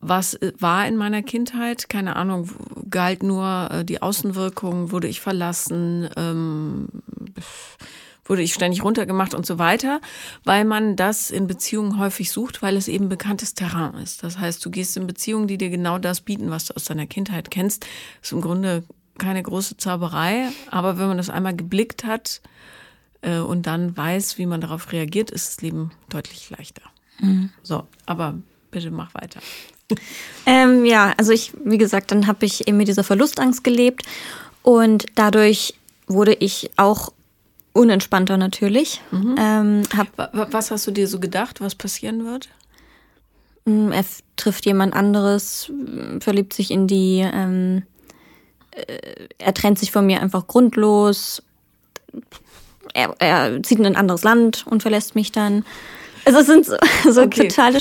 [0.00, 1.88] was äh, war in meiner Kindheit.
[1.88, 2.50] Keine Ahnung,
[2.90, 6.88] galt nur äh, die Außenwirkung, wurde ich verlassen, ähm,
[8.24, 10.00] wurde ich ständig runtergemacht und so weiter,
[10.44, 14.22] weil man das in Beziehungen häufig sucht, weil es eben bekanntes Terrain ist.
[14.22, 17.06] Das heißt, du gehst in Beziehungen, die dir genau das bieten, was du aus deiner
[17.06, 17.86] Kindheit kennst.
[18.22, 18.84] Ist im Grunde
[19.18, 22.40] keine große Zauberei, aber wenn man das einmal geblickt hat
[23.22, 26.82] äh, und dann weiß, wie man darauf reagiert, ist das Leben deutlich leichter.
[27.62, 28.34] So, aber
[28.70, 29.40] bitte mach weiter.
[30.46, 34.02] Ähm, ja, also ich, wie gesagt, dann habe ich eben mit dieser Verlustangst gelebt
[34.62, 35.74] und dadurch
[36.06, 37.12] wurde ich auch
[37.72, 39.00] unentspannter natürlich.
[39.12, 39.82] Ähm,
[40.16, 42.48] Wa- wa- Was hast du dir so gedacht, was passieren wird?
[43.64, 44.04] mh, er
[44.36, 45.70] trifft jemand anderes,
[46.20, 47.82] verliebt sich in die, ähm,
[48.72, 51.42] äh, er trennt sich von mir einfach grundlos.
[52.94, 55.64] Er, er zieht in ein anderes Land und verlässt mich dann.
[56.28, 56.76] Also es sind so,
[57.10, 57.48] so okay.
[57.48, 57.78] totale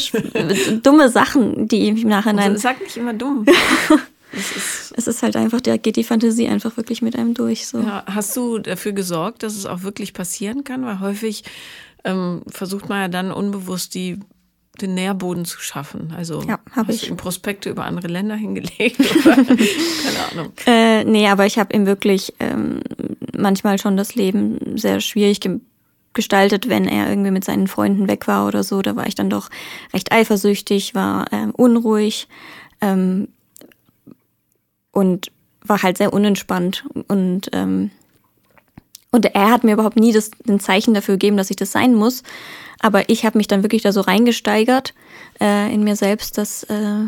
[0.82, 2.52] dumme Sachen, die im Nachhinein.
[2.52, 3.46] Also, sag nicht immer dumm.
[4.32, 7.68] es, ist es ist halt einfach, da geht die Fantasie einfach wirklich mit einem durch.
[7.68, 7.80] So.
[7.80, 10.86] Ja, hast du dafür gesorgt, dass es auch wirklich passieren kann?
[10.86, 11.44] Weil häufig
[12.06, 14.20] ähm, versucht man ja dann unbewusst die
[14.82, 16.14] den Nährboden zu schaffen.
[16.16, 17.16] Also ja, habe ich.
[17.18, 20.54] Prospekte über andere Länder hingelegt oder keine Ahnung.
[20.68, 22.82] Äh, nee, aber ich habe ihm wirklich ähm,
[23.36, 25.60] manchmal schon das Leben sehr schwierig ge
[26.18, 28.82] gestaltet, wenn er irgendwie mit seinen Freunden weg war oder so.
[28.82, 29.50] Da war ich dann doch
[29.94, 32.28] recht eifersüchtig, war ähm, unruhig
[32.82, 33.30] ähm,
[34.92, 37.92] und war halt sehr unentspannt und ähm,
[39.10, 41.96] und er hat mir überhaupt nie das, ein Zeichen dafür gegeben, dass ich das sein
[41.96, 42.24] muss.
[42.80, 44.94] Aber ich habe mich dann wirklich da so reingesteigert
[45.40, 47.06] äh, in mir selbst, dass äh,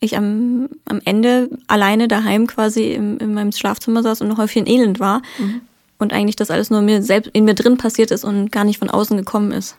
[0.00, 4.56] ich am, am Ende alleine daheim quasi im, in meinem Schlafzimmer saß und noch häufig
[4.56, 5.22] in Elend war.
[5.38, 5.60] Mhm.
[5.98, 8.78] Und eigentlich das alles nur mir selbst in mir drin passiert ist und gar nicht
[8.78, 9.76] von außen gekommen ist.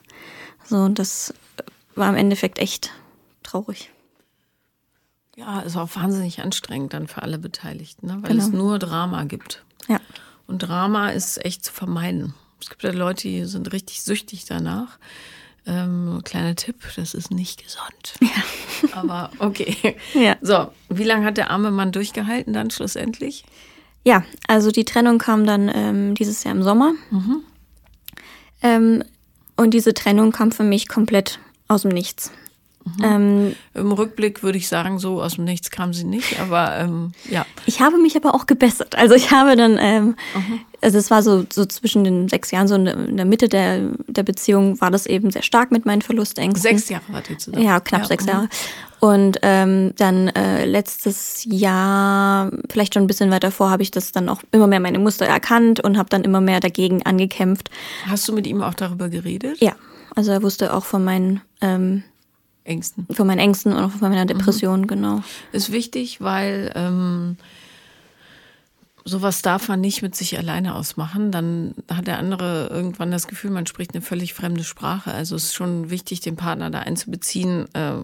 [0.64, 1.32] So, und das
[1.94, 2.92] war im Endeffekt echt
[3.42, 3.90] traurig.
[5.36, 8.18] Ja, ist auch wahnsinnig anstrengend dann für alle Beteiligten, ne?
[8.20, 8.44] weil genau.
[8.44, 9.64] es nur Drama gibt.
[9.88, 10.00] Ja.
[10.46, 12.34] Und Drama ist echt zu vermeiden.
[12.60, 14.98] Es gibt ja Leute, die sind richtig süchtig danach.
[15.66, 18.14] Ähm, kleiner Tipp, das ist nicht gesund.
[18.82, 18.96] Ja.
[18.96, 19.94] Aber okay.
[20.14, 20.36] Ja.
[20.40, 23.44] So, wie lange hat der arme Mann durchgehalten dann schlussendlich?
[24.04, 26.92] Ja, also die Trennung kam dann ähm, dieses Jahr im Sommer.
[27.10, 27.42] Mhm.
[28.62, 29.04] Ähm,
[29.56, 32.32] und diese Trennung kam für mich komplett aus dem Nichts.
[32.84, 33.04] Mhm.
[33.04, 37.12] Ähm, Im Rückblick würde ich sagen, so aus dem Nichts kam sie nicht, aber ähm,
[37.28, 37.44] ja.
[37.66, 38.96] Ich habe mich aber auch gebessert.
[38.96, 40.60] Also ich habe dann, ähm, mhm.
[40.80, 44.22] also es war so, so zwischen den sechs Jahren, so in der, Mitte der, der
[44.22, 46.62] Beziehung war das eben sehr stark mit meinen Verlustängsten.
[46.62, 47.64] Sechs Jahre war die zusammen.
[47.64, 48.30] Ja, knapp ja, sechs mhm.
[48.30, 48.48] Jahre.
[49.00, 54.12] Und ähm, dann äh, letztes Jahr, vielleicht schon ein bisschen weiter vor, habe ich das
[54.12, 57.70] dann auch immer mehr meine Muster erkannt und habe dann immer mehr dagegen angekämpft.
[58.06, 59.58] Hast du mit ihm auch darüber geredet?
[59.60, 59.74] Ja,
[60.14, 62.02] also er wusste auch von meinen ähm,
[62.70, 63.06] Ängsten.
[63.10, 64.86] Von meinen Ängsten und auch von meiner Depression, mhm.
[64.86, 65.22] genau.
[65.52, 67.36] Ist wichtig, weil ähm,
[69.04, 71.32] sowas darf man nicht mit sich alleine ausmachen.
[71.32, 75.12] Dann hat der andere irgendwann das Gefühl, man spricht eine völlig fremde Sprache.
[75.12, 77.66] Also es ist schon wichtig, den Partner da einzubeziehen.
[77.74, 78.02] Äh,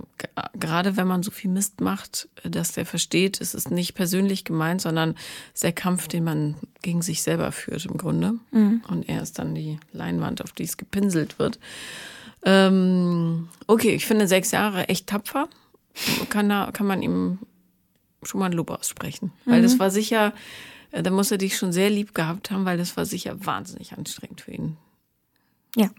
[0.59, 4.81] gerade wenn man so viel Mist macht, dass der versteht, es ist nicht persönlich gemeint,
[4.81, 8.35] sondern es ist der Kampf, den man gegen sich selber führt im Grunde.
[8.51, 8.83] Mhm.
[8.89, 11.59] Und er ist dann die Leinwand, auf die es gepinselt wird.
[12.47, 15.49] Ähm, okay, ich finde sechs Jahre echt tapfer.
[16.31, 17.41] Kann, da, kann man ihm
[18.23, 19.33] schon mal ein Lob aussprechen.
[19.45, 19.65] Weil mhm.
[19.65, 20.33] das war sicher,
[20.93, 23.93] äh, da muss er dich schon sehr lieb gehabt haben, weil das war sicher wahnsinnig
[23.93, 24.77] anstrengend für ihn.
[25.75, 25.91] Ja,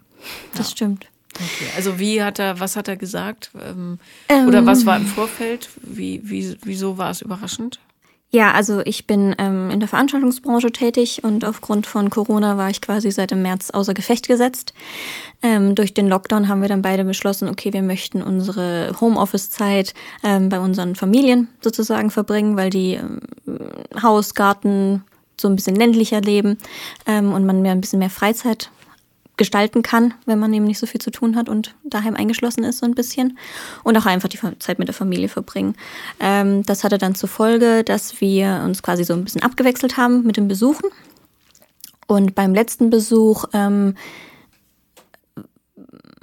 [0.54, 0.76] das ja.
[0.76, 1.06] stimmt.
[1.34, 3.50] Okay, also wie hat er, was hat er gesagt?
[3.60, 5.68] Ähm, ähm, oder was war im Vorfeld?
[5.82, 7.78] Wie, wie, wieso war es überraschend?
[8.30, 12.82] Ja, also ich bin ähm, in der Veranstaltungsbranche tätig und aufgrund von Corona war ich
[12.82, 14.74] quasi seit dem März außer Gefecht gesetzt.
[15.42, 20.50] Ähm, durch den Lockdown haben wir dann beide beschlossen, okay, wir möchten unsere Homeoffice-Zeit ähm,
[20.50, 23.20] bei unseren Familien sozusagen verbringen, weil die ähm,
[24.02, 25.04] Haus, Garten
[25.40, 26.58] so ein bisschen ländlicher leben
[27.06, 28.70] ähm, und man mehr ein bisschen mehr Freizeit
[29.38, 32.78] gestalten kann, wenn man eben nicht so viel zu tun hat und daheim eingeschlossen ist
[32.78, 33.38] so ein bisschen.
[33.84, 35.74] Und auch einfach die Zeit mit der Familie verbringen.
[36.20, 40.24] Ähm, das hatte dann zur Folge, dass wir uns quasi so ein bisschen abgewechselt haben
[40.24, 40.90] mit den Besuchen.
[42.06, 43.94] Und beim letzten Besuch ähm,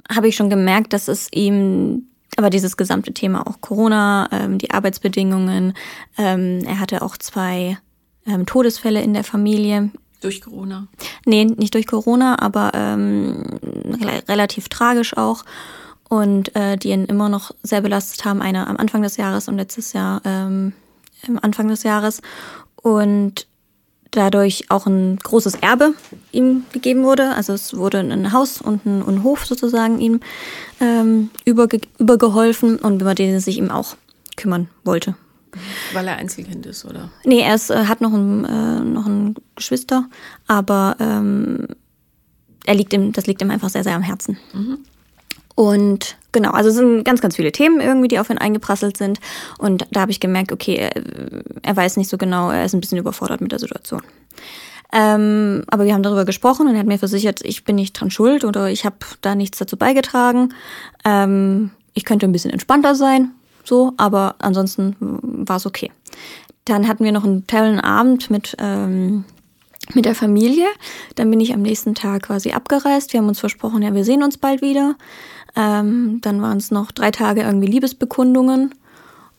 [0.08, 4.70] habe ich schon gemerkt, dass es ihm aber dieses gesamte Thema auch Corona, ähm, die
[4.70, 5.72] Arbeitsbedingungen,
[6.18, 7.78] ähm, er hatte auch zwei
[8.26, 9.90] ähm, Todesfälle in der Familie,
[10.26, 10.88] durch Corona?
[11.24, 13.44] Nee, nicht durch Corona, aber ähm,
[14.28, 15.44] relativ tragisch auch.
[16.08, 18.42] Und äh, die ihn immer noch sehr belastet haben.
[18.42, 20.72] Einer am Anfang des Jahres und letztes Jahr ähm,
[21.26, 22.20] am Anfang des Jahres.
[22.76, 23.46] Und
[24.12, 25.94] dadurch auch ein großes Erbe
[26.32, 27.34] ihm gegeben wurde.
[27.34, 30.20] Also es wurde ein Haus und ein, ein Hof sozusagen ihm
[30.80, 33.96] ähm, überge übergeholfen und über den er sich ihm auch
[34.36, 35.16] kümmern wollte.
[35.92, 37.10] Weil er Einzelkind ist, oder?
[37.24, 40.08] Nee, er ist, äh, hat noch ein, äh, noch ein Geschwister,
[40.46, 41.66] aber ähm,
[42.64, 44.38] er liegt ihm, das liegt ihm einfach sehr, sehr am Herzen.
[44.52, 44.78] Mhm.
[45.56, 49.20] Und genau, also es sind ganz, ganz viele Themen irgendwie, die auf ihn eingeprasselt sind.
[49.58, 50.92] Und da habe ich gemerkt, okay, er,
[51.62, 54.02] er, weiß nicht so genau, er ist ein bisschen überfordert mit der Situation.
[54.92, 58.10] Ähm, aber wir haben darüber gesprochen und er hat mir versichert, ich bin nicht dran
[58.10, 60.54] schuld oder ich habe da nichts dazu beigetragen.
[61.04, 63.32] Ähm, ich könnte ein bisschen entspannter sein,
[63.66, 65.90] so, aber ansonsten war es okay.
[66.64, 69.24] Dann hatten wir noch einen tollen Abend mit, ähm,
[69.94, 70.66] mit der Familie.
[71.14, 73.12] Dann bin ich am nächsten Tag quasi abgereist.
[73.12, 74.96] Wir haben uns versprochen, ja, wir sehen uns bald wieder.
[75.54, 78.74] Ähm, dann waren es noch drei Tage irgendwie Liebesbekundungen.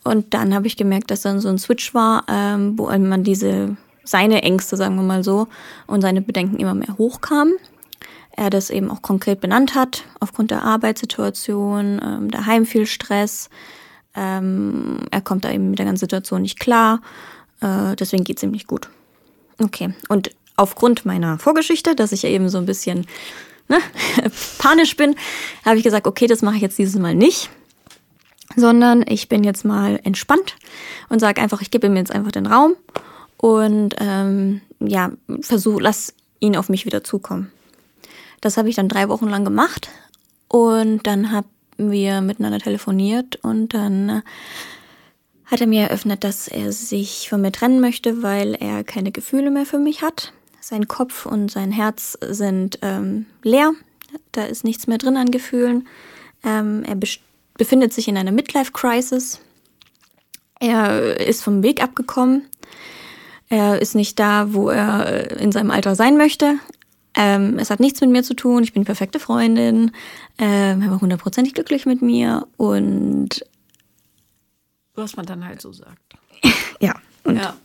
[0.04, 3.76] Und dann habe ich gemerkt, dass dann so ein Switch war, ähm, wo man diese,
[4.04, 5.48] seine Ängste, sagen wir mal so,
[5.86, 7.56] und seine Bedenken immer mehr hochkamen.
[8.32, 13.50] Er das eben auch konkret benannt hat, aufgrund der Arbeitssituation, ähm, daheim viel Stress.
[14.18, 17.02] Ähm, er kommt da eben mit der ganzen Situation nicht klar.
[17.62, 18.90] Äh, deswegen geht's ihm nicht gut.
[19.62, 19.94] Okay.
[20.10, 23.06] Und aufgrund meiner Vorgeschichte, dass ich ja eben so ein bisschen
[23.70, 23.78] ne,
[24.58, 25.16] panisch bin,
[25.64, 27.50] habe ich gesagt, okay, das mache ich jetzt dieses Mal nicht
[28.56, 30.56] sondern ich bin jetzt mal entspannt
[31.10, 32.76] und sage einfach, ich gebe ihm jetzt einfach den Raum
[33.38, 37.52] und ähm, ja, versuche, lass ihn auf mich wieder zukommen.
[38.42, 39.90] Das habe ich dann drei Wochen lang gemacht
[40.48, 41.48] und dann haben
[41.78, 44.22] wir miteinander telefoniert und dann äh,
[45.46, 49.50] hat er mir eröffnet, dass er sich von mir trennen möchte, weil er keine Gefühle
[49.50, 50.34] mehr für mich hat.
[50.60, 53.72] Sein Kopf und sein Herz sind ähm, leer.
[54.34, 55.88] Da ist nichts mehr drin an Gefühlen.
[56.44, 56.98] Ähm, er
[57.58, 59.40] befindet sich in einer Midlife-Crisis.
[60.60, 62.46] Er ist vom Weg abgekommen.
[63.50, 66.56] Er ist nicht da, wo er in seinem Alter sein möchte.
[67.18, 68.64] Ähm, es hat nichts mit mir zu tun.
[68.64, 69.92] Ich bin die perfekte Freundin.
[70.38, 73.44] Ähm, war hundertprozentig glücklich mit mir und
[74.94, 76.16] was man dann halt so sagt.
[76.80, 76.96] ja.
[77.24, 77.56] Und ja.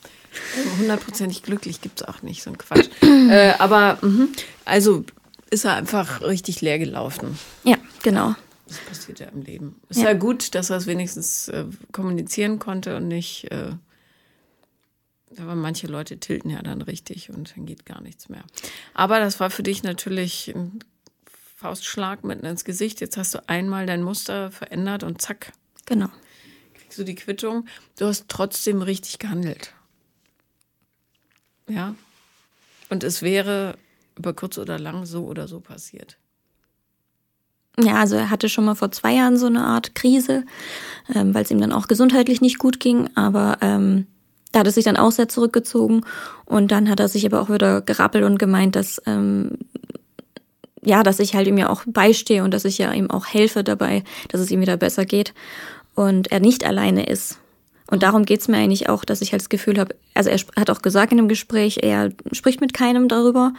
[0.79, 2.89] Hundertprozentig glücklich gibt es auch nicht, so ein Quatsch.
[3.03, 4.29] äh, aber mh,
[4.65, 5.05] also
[5.51, 7.39] ist er einfach richtig leer gelaufen.
[7.65, 8.35] Ja, genau.
[8.67, 9.77] Das passiert ja im Leben.
[9.91, 13.51] Ist ja, ja gut, dass er es wenigstens äh, kommunizieren konnte und nicht.
[13.51, 13.73] Äh,
[15.39, 18.45] aber manche Leute tilten ja dann richtig und dann geht gar nichts mehr.
[18.95, 20.81] Aber das war für dich natürlich ein
[21.57, 23.01] Faustschlag mitten ins Gesicht.
[23.01, 25.53] Jetzt hast du einmal dein Muster verändert und zack.
[25.87, 26.09] Genau.
[26.75, 27.67] Kriegst du die Quittung.
[27.99, 29.73] Du hast trotzdem richtig gehandelt.
[31.69, 31.95] Ja.
[32.91, 33.79] Und es wäre
[34.19, 36.19] über kurz oder lang so oder so passiert.
[37.79, 40.45] Ja, also er hatte schon mal vor zwei Jahren so eine Art Krise,
[41.15, 44.07] ähm, weil es ihm dann auch gesundheitlich nicht gut ging, aber ähm,
[44.53, 46.05] da hat er sich dann auch sehr zurückgezogen
[46.45, 49.59] und dann hat er sich aber auch wieder gerappelt und gemeint, dass ähm,
[50.85, 53.63] ja, dass ich halt ihm ja auch beistehe und dass ich ja ihm auch helfe
[53.65, 55.33] dabei, dass es ihm wieder besser geht
[55.95, 57.39] und er nicht alleine ist.
[57.93, 60.71] Und darum geht's mir eigentlich auch, dass ich halt das Gefühl habe, also er hat
[60.71, 63.53] auch gesagt in dem Gespräch, er spricht mit keinem darüber.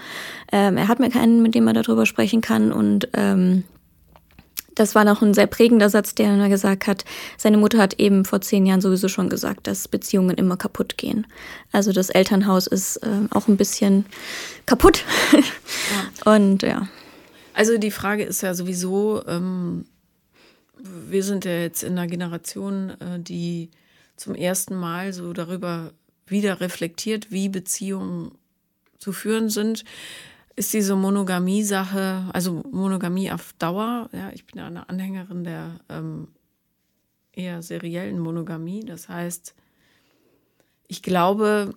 [0.51, 2.71] Ähm, er hat mir keinen, mit dem er darüber sprechen kann.
[2.71, 3.63] Und ähm,
[4.75, 7.05] das war noch ein sehr prägender Satz, der er gesagt hat,
[7.37, 11.27] seine Mutter hat eben vor zehn Jahren sowieso schon gesagt, dass Beziehungen immer kaputt gehen.
[11.71, 14.05] Also das Elternhaus ist äh, auch ein bisschen
[14.65, 15.03] kaputt.
[16.25, 16.33] Ja.
[16.35, 16.87] Und ja.
[17.53, 19.85] Also die Frage ist ja sowieso, ähm,
[20.77, 23.69] wir sind ja jetzt in einer Generation, äh, die
[24.15, 25.91] zum ersten Mal so darüber
[26.27, 28.31] wieder reflektiert, wie Beziehungen
[28.97, 29.83] zu führen sind
[30.55, 36.27] ist diese Monogamie-Sache, also Monogamie auf Dauer, ja, ich bin ja eine Anhängerin der ähm,
[37.31, 38.81] eher seriellen Monogamie.
[38.85, 39.55] Das heißt,
[40.87, 41.73] ich glaube,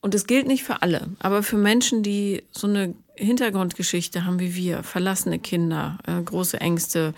[0.00, 4.54] und es gilt nicht für alle, aber für Menschen, die so eine Hintergrundgeschichte haben wie
[4.54, 7.14] wir, verlassene Kinder, äh, große Ängste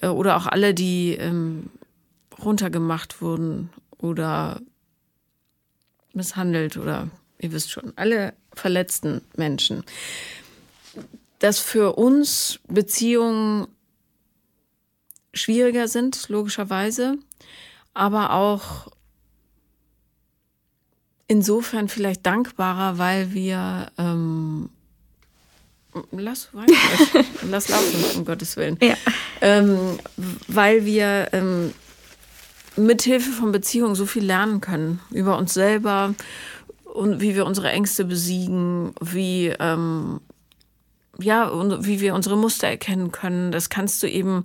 [0.00, 1.70] äh, oder auch alle, die ähm,
[2.42, 4.60] runtergemacht wurden oder
[6.12, 9.84] misshandelt oder ihr wisst schon, alle verletzten Menschen.
[11.38, 13.66] Dass für uns Beziehungen
[15.32, 17.18] schwieriger sind, logischerweise,
[17.92, 18.88] aber auch
[21.26, 24.70] insofern vielleicht dankbarer, weil wir ähm,
[26.12, 26.48] lass
[27.50, 28.78] lass laufen, um Gottes Willen.
[28.80, 28.96] Ja.
[29.40, 29.98] Ähm,
[30.48, 31.72] weil wir ähm,
[32.76, 36.14] mithilfe von Beziehungen so viel lernen können über uns selber,
[36.94, 40.20] und wie wir unsere Ängste besiegen, wie ähm,
[41.18, 41.50] ja,
[41.84, 43.52] wie wir unsere Muster erkennen können.
[43.52, 44.44] Das kannst du eben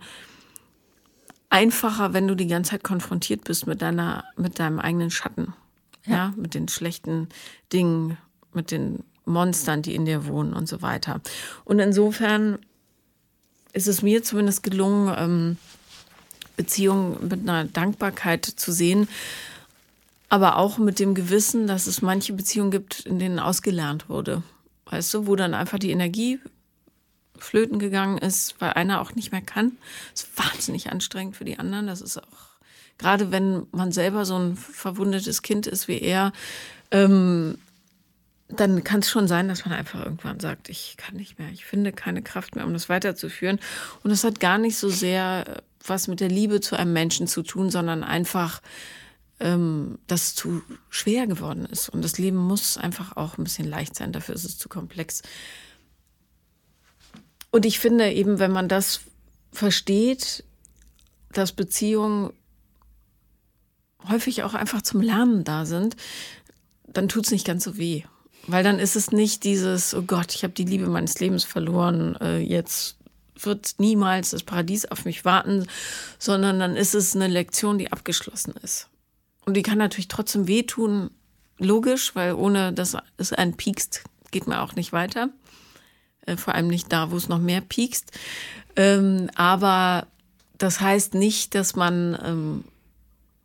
[1.49, 5.53] einfacher, wenn du die ganze Zeit konfrontiert bist mit deiner, mit deinem eigenen Schatten.
[6.05, 7.29] Ja, ja mit den schlechten
[7.71, 8.17] Dingen,
[8.53, 11.21] mit den Monstern, die in dir wohnen und so weiter.
[11.65, 12.59] Und insofern
[13.73, 15.57] ist es mir zumindest gelungen, ähm,
[16.55, 19.07] Beziehungen mit einer Dankbarkeit zu sehen,
[20.29, 24.43] aber auch mit dem Gewissen, dass es manche Beziehungen gibt, in denen ausgelernt wurde.
[24.85, 26.39] Weißt du, wo dann einfach die Energie
[27.37, 29.77] flöten gegangen ist, weil einer auch nicht mehr kann.
[30.11, 31.87] Das ist wahnsinnig anstrengend für die anderen.
[31.87, 32.59] Das ist auch,
[32.97, 36.31] gerade wenn man selber so ein verwundetes Kind ist wie er,
[36.91, 37.57] ähm,
[38.49, 41.65] dann kann es schon sein, dass man einfach irgendwann sagt, ich kann nicht mehr, ich
[41.65, 43.59] finde keine Kraft mehr, um das weiterzuführen.
[44.03, 47.41] Und das hat gar nicht so sehr was mit der Liebe zu einem Menschen zu
[47.41, 48.61] tun, sondern einfach
[49.39, 51.89] ähm, das zu schwer geworden ist.
[51.89, 55.21] Und das Leben muss einfach auch ein bisschen leicht sein, dafür ist es zu komplex.
[57.51, 59.01] Und ich finde eben, wenn man das
[59.51, 60.43] versteht,
[61.31, 62.33] dass Beziehung
[64.07, 65.95] häufig auch einfach zum Lernen da sind,
[66.87, 68.03] dann tut es nicht ganz so weh.
[68.47, 72.15] Weil dann ist es nicht dieses, oh Gott, ich habe die Liebe meines Lebens verloren,
[72.21, 72.97] äh, jetzt
[73.35, 75.67] wird niemals das Paradies auf mich warten,
[76.17, 78.89] sondern dann ist es eine Lektion, die abgeschlossen ist.
[79.49, 81.09] Und die kann natürlich trotzdem wehtun,
[81.57, 85.29] logisch, weil ohne dass es einen piekst, geht man auch nicht weiter.
[86.27, 88.11] Äh, vor allem nicht da, wo es noch mehr piekst.
[88.75, 90.05] Ähm, aber
[90.59, 92.63] das heißt nicht, dass man ähm,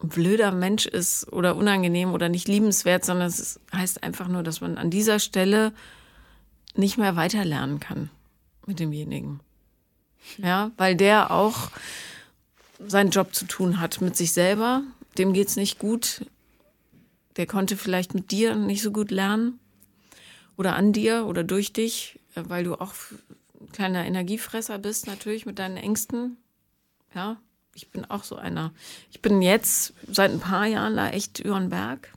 [0.03, 4.61] ein blöder Mensch ist oder unangenehm oder nicht liebenswert, sondern es heißt einfach nur, dass
[4.61, 5.73] man an dieser Stelle
[6.75, 8.11] nicht mehr weiterlernen kann
[8.67, 9.41] mit demjenigen.
[10.37, 11.71] Ja, weil der auch
[12.79, 14.83] seinen Job zu tun hat mit sich selber.
[15.19, 16.27] Dem geht's nicht gut.
[17.37, 19.59] Der konnte vielleicht mit dir nicht so gut lernen
[20.57, 22.95] oder an dir oder durch dich, äh, weil du auch
[23.61, 26.37] ein kleiner Energiefresser bist natürlich mit deinen Ängsten.
[27.15, 27.41] Ja,
[27.75, 28.73] ich bin auch so einer.
[29.11, 32.13] Ich bin jetzt seit ein paar Jahren da echt über den Berg.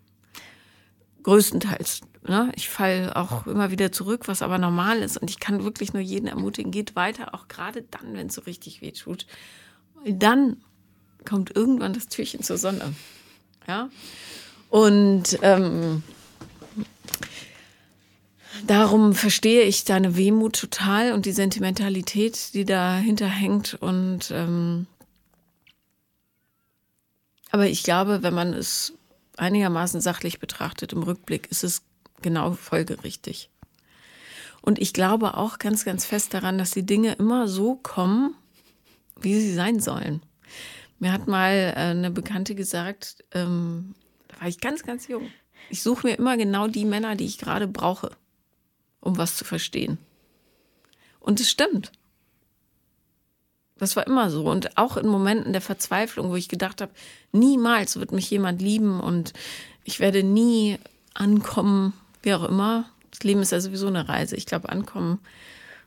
[1.23, 2.01] Größtenteils.
[2.27, 2.51] Ne?
[2.55, 5.17] Ich falle auch immer wieder zurück, was aber normal ist.
[5.17, 8.41] Und ich kann wirklich nur jeden ermutigen, geht weiter, auch gerade dann, wenn es so
[8.41, 9.25] richtig weh tut.
[10.05, 10.63] Dann
[11.27, 12.93] kommt irgendwann das Türchen zur Sonne.
[13.67, 13.89] Ja.
[14.69, 16.03] Und ähm,
[18.65, 23.75] darum verstehe ich deine Wehmut total und die Sentimentalität, die dahinter hängt.
[23.75, 24.87] Und ähm,
[27.51, 28.93] aber ich glaube, wenn man es
[29.37, 31.83] einigermaßen sachlich betrachtet im Rückblick, ist es
[32.21, 33.49] genau folgerichtig.
[34.61, 38.35] Und ich glaube auch ganz, ganz fest daran, dass die Dinge immer so kommen,
[39.19, 40.21] wie sie sein sollen.
[40.99, 43.95] Mir hat mal äh, eine Bekannte gesagt, ähm,
[44.27, 45.29] da war ich ganz, ganz jung.
[45.69, 48.11] Ich suche mir immer genau die Männer, die ich gerade brauche,
[48.99, 49.97] um was zu verstehen.
[51.19, 51.91] Und es stimmt.
[53.77, 54.49] Das war immer so.
[54.49, 56.91] Und auch in Momenten der Verzweiflung, wo ich gedacht habe,
[57.31, 59.33] niemals wird mich jemand lieben und
[59.83, 60.77] ich werde nie
[61.13, 62.89] ankommen, wie auch immer.
[63.11, 64.35] Das Leben ist ja sowieso eine Reise.
[64.35, 65.19] Ich glaube, ankommen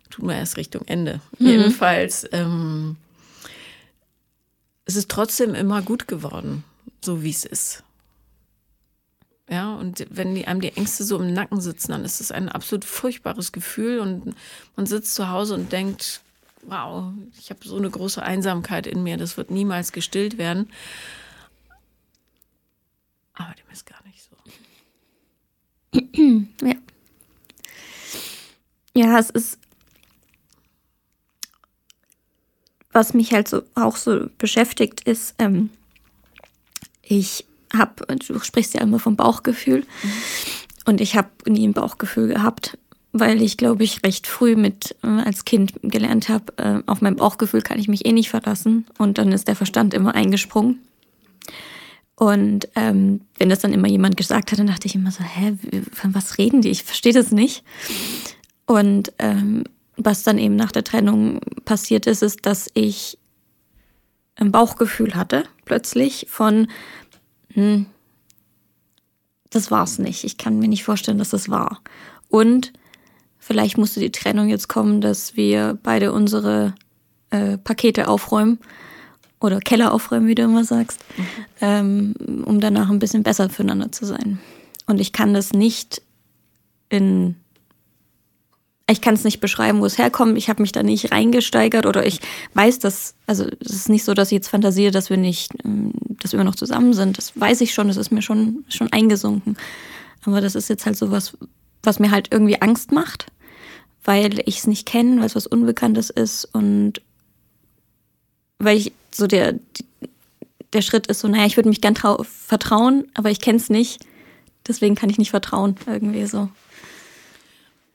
[0.09, 1.21] tut man erst Richtung Ende.
[1.39, 1.47] Mhm.
[1.47, 2.97] Jedenfalls, ähm,
[4.91, 6.65] es ist trotzdem immer gut geworden,
[7.01, 7.85] so wie es ist.
[9.49, 12.49] Ja, und wenn die, einem die Ängste so im Nacken sitzen, dann ist es ein
[12.49, 14.35] absolut furchtbares Gefühl und
[14.75, 16.23] man sitzt zu Hause und denkt,
[16.63, 20.71] wow, ich habe so eine große Einsamkeit in mir, das wird niemals gestillt werden.
[23.35, 24.37] Aber dem ist gar nicht so.
[26.67, 26.75] ja.
[28.95, 29.59] Ja, es ist,
[32.93, 35.71] was mich halt so auch so beschäftigt, ist, ähm,
[37.03, 40.13] ich habe, du sprichst ja immer vom Bauchgefühl, mhm.
[40.87, 42.77] und ich habe nie ein Bauchgefühl gehabt
[43.13, 47.17] weil ich, glaube ich, recht früh mit äh, als Kind gelernt habe, äh, auf mein
[47.17, 48.87] Bauchgefühl kann ich mich eh nicht verlassen.
[48.99, 50.81] Und dann ist der Verstand immer eingesprungen.
[52.15, 55.57] Und ähm, wenn das dann immer jemand gesagt hat, dann dachte ich immer so, hä,
[55.93, 56.69] von was reden die?
[56.69, 57.65] Ich verstehe das nicht.
[58.67, 59.65] Und ähm,
[60.05, 63.19] was dann eben nach der Trennung passiert ist, ist, dass ich
[64.37, 66.69] ein Bauchgefühl hatte, plötzlich von,
[67.53, 67.87] hm,
[69.51, 70.25] das war's nicht.
[70.25, 71.81] Ich kann mir nicht vorstellen, dass das war.
[72.29, 72.73] Und
[73.39, 76.75] vielleicht musste die Trennung jetzt kommen, dass wir beide unsere
[77.31, 78.59] äh, Pakete aufräumen
[79.41, 81.25] oder Keller aufräumen, wie du immer sagst, mhm.
[81.61, 84.39] ähm, um danach ein bisschen besser füreinander zu sein.
[84.87, 86.03] Und ich kann das nicht
[86.89, 87.37] in
[88.91, 90.37] ich kann es nicht beschreiben, wo es herkommt.
[90.39, 92.21] Ich habe mich da nicht reingesteigert oder ich
[92.55, 95.93] weiß, dass, also es ist nicht so, dass ich jetzt fantasiere, dass wir nicht, ähm,
[96.23, 97.19] dass wir noch zusammen sind.
[97.19, 99.57] Das weiß ich schon, das ist mir schon, schon eingesunken.
[100.25, 101.37] Aber das ist jetzt halt so was,
[101.83, 103.27] was mir halt irgendwie Angst macht
[104.05, 107.03] weil ich es nicht kenne, weil es was Unbekanntes ist und
[108.59, 109.55] weil ich so der,
[110.73, 114.05] der Schritt ist so, naja, ich würde mich gern vertrauen, aber ich kenne es nicht.
[114.67, 116.49] Deswegen kann ich nicht vertrauen, irgendwie so.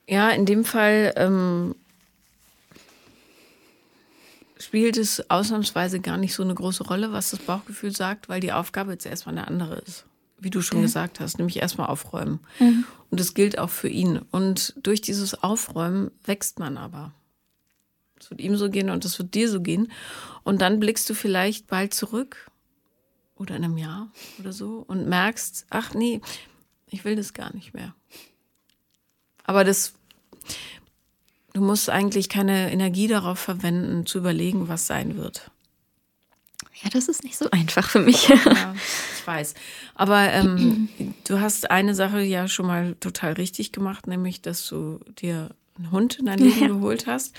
[0.07, 1.75] Ja, in dem Fall ähm,
[4.59, 8.53] spielt es ausnahmsweise gar nicht so eine große Rolle, was das Bauchgefühl sagt, weil die
[8.53, 10.05] Aufgabe jetzt erstmal eine andere ist
[10.37, 10.85] wie du schon okay.
[10.85, 12.39] gesagt hast, nämlich erstmal aufräumen.
[12.59, 12.85] Mhm.
[13.09, 14.19] Und das gilt auch für ihn.
[14.31, 17.13] Und durch dieses Aufräumen wächst man aber.
[18.19, 19.91] Es wird ihm so gehen und es wird dir so gehen.
[20.43, 22.51] Und dann blickst du vielleicht bald zurück
[23.35, 26.21] oder in einem Jahr oder so und merkst, ach nee,
[26.87, 27.93] ich will das gar nicht mehr.
[29.43, 29.93] Aber das,
[31.53, 35.51] du musst eigentlich keine Energie darauf verwenden, zu überlegen, was sein wird.
[36.83, 38.27] Ja, das ist nicht so einfach für mich.
[38.27, 38.75] Ja,
[39.17, 39.53] ich weiß.
[39.95, 40.89] Aber ähm,
[41.25, 45.91] du hast eine Sache ja schon mal total richtig gemacht, nämlich, dass du dir einen
[45.91, 46.67] Hund in dein Leben ja.
[46.67, 47.35] geholt hast.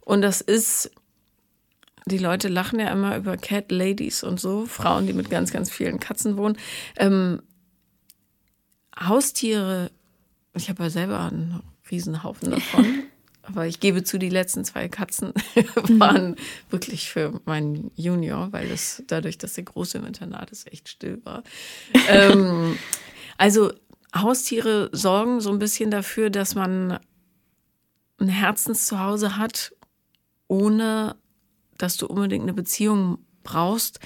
[0.00, 0.90] Und das ist
[2.06, 5.70] die Leute lachen ja immer über Cat Ladies und so, Frauen, die mit ganz, ganz
[5.70, 6.56] vielen Katzen wohnen.
[6.96, 7.42] Ähm,
[8.98, 9.90] Haustiere,
[10.54, 13.04] ich habe ja selber einen Riesenhaufen davon.
[13.42, 15.32] Aber ich gebe zu, die letzten zwei Katzen
[15.98, 16.36] waren
[16.68, 21.20] wirklich für meinen Junior, weil es dadurch, dass der große im Internat ist, echt still
[21.24, 21.42] war.
[22.08, 22.78] ähm,
[23.38, 23.72] also
[24.14, 26.98] Haustiere sorgen so ein bisschen dafür, dass man
[28.18, 29.72] ein Herzenszuhause hat,
[30.46, 31.16] ohne
[31.78, 34.00] dass du unbedingt eine Beziehung brauchst,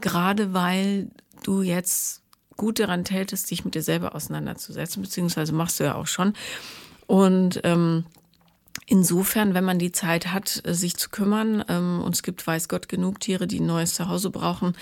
[0.00, 1.10] gerade weil
[1.42, 2.22] du jetzt
[2.56, 6.34] gut daran tätest, dich mit dir selber auseinanderzusetzen, beziehungsweise machst du ja auch schon.
[7.06, 8.04] Und ähm,
[8.86, 12.88] insofern, wenn man die Zeit hat, sich zu kümmern, ähm, und es gibt, weiß Gott,
[12.88, 14.74] genug Tiere, die ein neues Zuhause brauchen,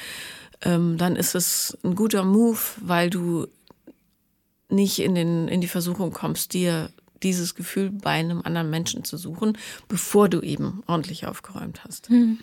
[0.62, 3.46] ähm, dann ist es ein guter Move, weil du
[4.68, 6.90] nicht in, den, in die Versuchung kommst, dir
[7.22, 9.58] dieses Gefühl bei einem anderen Menschen zu suchen,
[9.88, 12.10] bevor du eben ordentlich aufgeräumt hast.
[12.10, 12.38] Mhm.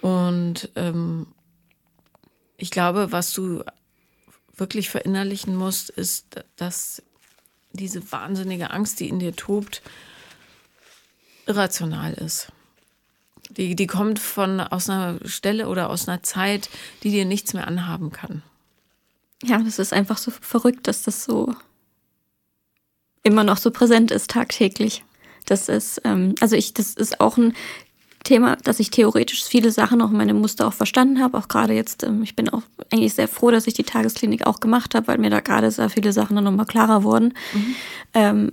[0.00, 1.26] Und ähm,
[2.56, 3.62] ich glaube, was du
[4.56, 7.02] wirklich verinnerlichen musst, ist, dass
[7.78, 9.82] diese wahnsinnige Angst, die in dir tobt,
[11.46, 12.52] irrational ist.
[13.48, 16.68] Die, die kommt von aus einer Stelle oder aus einer Zeit,
[17.02, 18.42] die dir nichts mehr anhaben kann.
[19.42, 21.54] Ja, das ist einfach so verrückt, dass das so
[23.22, 25.04] immer noch so präsent ist tagtäglich.
[25.46, 27.54] Das ist, ähm, also ich, das ist auch ein
[28.28, 31.38] Thema, dass ich theoretisch viele Sachen auch meine Muster auch verstanden habe.
[31.38, 32.62] Auch gerade jetzt, ähm, ich bin auch
[32.92, 35.88] eigentlich sehr froh, dass ich die Tagesklinik auch gemacht habe, weil mir da gerade sehr
[35.88, 37.32] viele Sachen dann nochmal klarer wurden.
[37.54, 37.74] Mhm.
[38.12, 38.52] Ähm,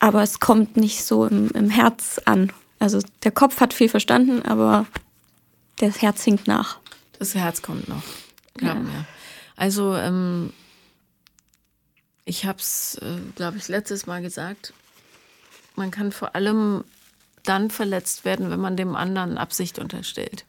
[0.00, 2.52] aber es kommt nicht so im, im Herz an.
[2.80, 4.86] Also der Kopf hat viel verstanden, aber
[5.78, 6.78] das Herz hinkt nach.
[7.18, 8.02] Das Herz kommt noch.
[8.60, 8.76] Ja.
[9.56, 10.52] Also ähm,
[12.24, 14.74] ich habe es, äh, glaube ich, letztes Mal gesagt.
[15.76, 16.84] Man kann vor allem
[17.48, 20.44] dann verletzt werden, wenn man dem anderen Absicht unterstellt.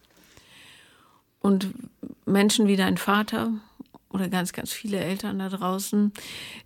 [1.39, 1.73] Und
[2.25, 3.51] Menschen wie dein Vater
[4.09, 6.11] oder ganz, ganz viele Eltern da draußen,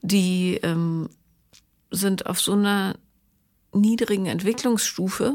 [0.01, 1.09] die ähm,
[1.91, 2.95] sind auf so einer
[3.73, 5.33] niedrigen Entwicklungsstufe,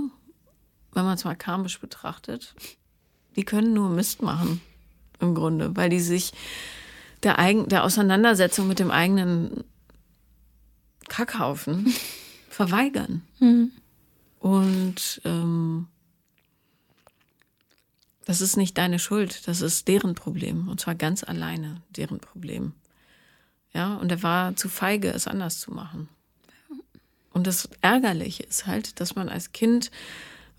[0.92, 2.54] wenn man es mal karmisch betrachtet,
[3.36, 4.60] die können nur Mist machen
[5.20, 6.32] im Grunde, weil die sich
[7.22, 9.64] der, eigen, der Auseinandersetzung mit dem eigenen
[11.08, 11.92] Kackhaufen
[12.48, 13.22] verweigern.
[13.38, 13.72] Mhm.
[14.46, 15.88] Und ähm,
[18.26, 20.68] das ist nicht deine Schuld, das ist deren Problem.
[20.68, 22.72] Und zwar ganz alleine deren Problem.
[23.74, 26.08] Ja, und er war zu feige, es anders zu machen.
[27.32, 29.90] Und das Ärgerliche ist halt, dass man als Kind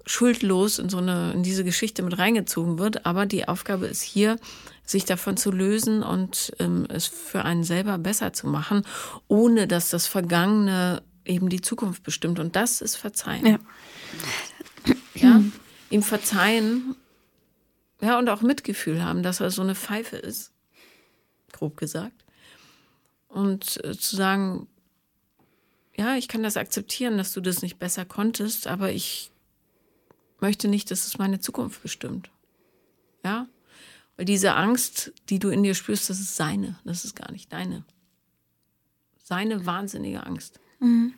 [0.05, 3.05] schuldlos in so eine, in diese Geschichte mit reingezogen wird.
[3.05, 4.35] Aber die Aufgabe ist hier,
[4.83, 8.81] sich davon zu lösen und ähm, es für einen selber besser zu machen,
[9.29, 12.39] ohne dass das Vergangene eben die Zukunft bestimmt.
[12.39, 13.45] Und das ist Verzeihen.
[13.45, 13.59] Ja.
[15.15, 15.43] ja?
[15.89, 16.95] Ihm verzeihen,
[18.01, 20.51] ja, und auch Mitgefühl haben, dass er so eine Pfeife ist.
[21.51, 22.25] Grob gesagt.
[23.27, 24.67] Und äh, zu sagen,
[25.95, 29.31] ja, ich kann das akzeptieren, dass du das nicht besser konntest, aber ich
[30.39, 32.29] möchte nicht, dass es meine Zukunft bestimmt.
[33.25, 33.47] Ja?
[34.15, 37.51] Weil diese Angst, die du in dir spürst, das ist seine, das ist gar nicht
[37.51, 37.83] deine.
[39.23, 40.59] Seine wahnsinnige Angst.
[40.79, 41.13] Mhm.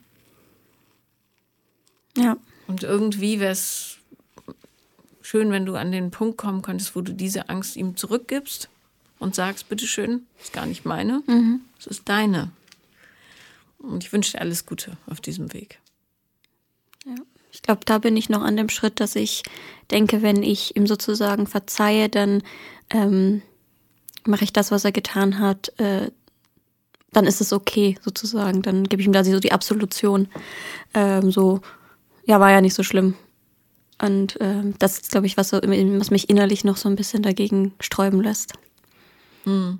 [2.17, 2.37] Ja.
[2.67, 3.97] Und irgendwie wäre es
[5.21, 8.69] schön, wenn du an den Punkt kommen könntest, wo du diese Angst ihm zurückgibst
[9.19, 11.61] und sagst, bitteschön, ist gar nicht meine, mhm.
[11.79, 12.51] es ist deine.
[13.77, 15.79] Und ich wünsche dir alles Gute auf diesem Weg.
[17.05, 17.15] Ja.
[17.51, 19.43] Ich glaube, da bin ich noch an dem Schritt, dass ich
[19.89, 22.43] denke, wenn ich ihm sozusagen verzeihe, dann
[22.89, 23.41] ähm,
[24.25, 26.11] mache ich das, was er getan hat, äh,
[27.11, 28.61] dann ist es okay, sozusagen.
[28.61, 30.27] Dann gebe ich ihm da so die Absolution.
[30.93, 31.61] Ähm, so,
[32.25, 33.15] ja, war ja nicht so schlimm.
[34.01, 37.21] Und ähm, das ist, glaube ich, was, so, was mich innerlich noch so ein bisschen
[37.21, 38.53] dagegen sträuben lässt.
[39.43, 39.79] Hm.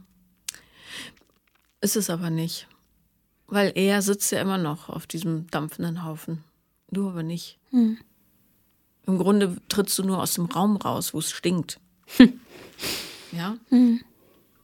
[1.81, 2.67] Ist es aber nicht.
[3.47, 6.43] Weil er sitzt ja immer noch auf diesem dampfenden Haufen.
[6.91, 7.57] Du aber nicht.
[7.71, 7.97] Hm.
[9.05, 11.79] Im Grunde trittst du nur aus dem Raum raus, wo es stinkt.
[12.17, 12.39] Hm.
[13.31, 13.57] Ja?
[13.69, 14.01] Hm.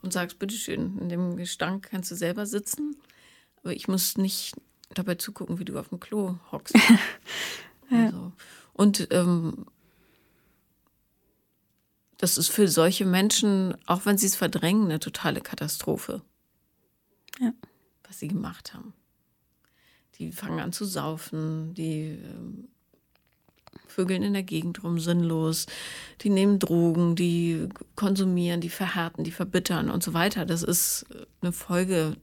[0.05, 2.95] Und sagst, bitteschön, in dem Gestank kannst du selber sitzen,
[3.63, 4.53] aber ich muss nicht
[4.93, 6.75] dabei zugucken, wie du auf dem Klo hockst.
[7.89, 8.05] ja.
[8.05, 8.31] also.
[8.73, 9.65] Und ähm,
[12.19, 16.21] das ist für solche Menschen, auch wenn sie es verdrängen, eine totale Katastrophe.
[17.39, 17.51] Ja.
[18.03, 18.93] Was sie gemacht haben.
[20.19, 22.67] Die fangen an zu saufen, die ähm,
[23.87, 25.65] vögeln in der Gegend rum sinnlos,
[26.21, 30.45] die nehmen Drogen, die konsumieren, die verhärten, die verbittern und so weiter.
[30.45, 31.05] Das ist
[31.41, 32.17] eine Folge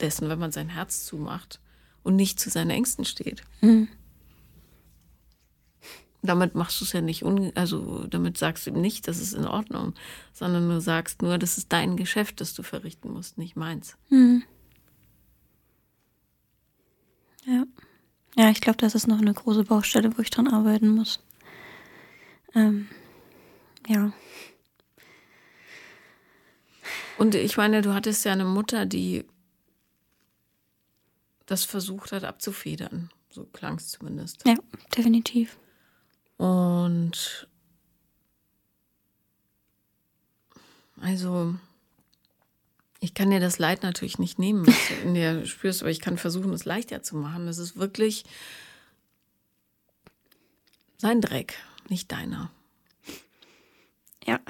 [0.00, 1.60] dessen, wenn man sein Herz zumacht
[2.02, 3.42] und nicht zu seinen Ängsten steht.
[3.60, 3.88] Mhm.
[6.22, 7.22] Damit machst du es ja nicht,
[7.54, 9.92] also damit sagst du ihm nicht, das ist in Ordnung,
[10.32, 13.98] sondern du sagst nur, das ist dein Geschäft, das du verrichten musst, nicht meins.
[14.08, 14.42] Mhm.
[17.46, 17.64] Ja.
[18.36, 21.20] Ja, ich glaube, das ist noch eine große Baustelle, wo ich dran arbeiten muss.
[22.54, 22.88] Ähm,
[23.86, 24.12] ja.
[27.16, 29.24] Und ich meine, du hattest ja eine Mutter, die
[31.46, 33.10] das versucht hat abzufedern.
[33.30, 34.46] So klang es zumindest.
[34.46, 34.54] Ja,
[34.96, 35.58] definitiv.
[36.36, 37.48] Und
[41.00, 41.54] also,
[43.04, 46.00] ich kann dir das Leid natürlich nicht nehmen, was du in dir spürst, aber ich
[46.00, 47.46] kann versuchen, es leichter zu machen.
[47.46, 48.24] Das ist wirklich
[50.96, 51.54] sein Dreck,
[51.90, 52.50] nicht deiner.
[54.26, 54.40] Ja.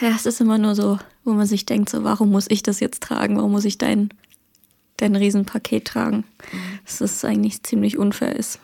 [0.00, 2.80] Ja, es ist immer nur so, wo man sich denkt, so, warum muss ich das
[2.80, 3.36] jetzt tragen?
[3.36, 4.08] Warum muss ich dein,
[4.96, 6.24] dein Riesenpaket tragen?
[6.52, 6.78] Mhm.
[6.84, 8.60] Dass das eigentlich ziemlich unfair ist.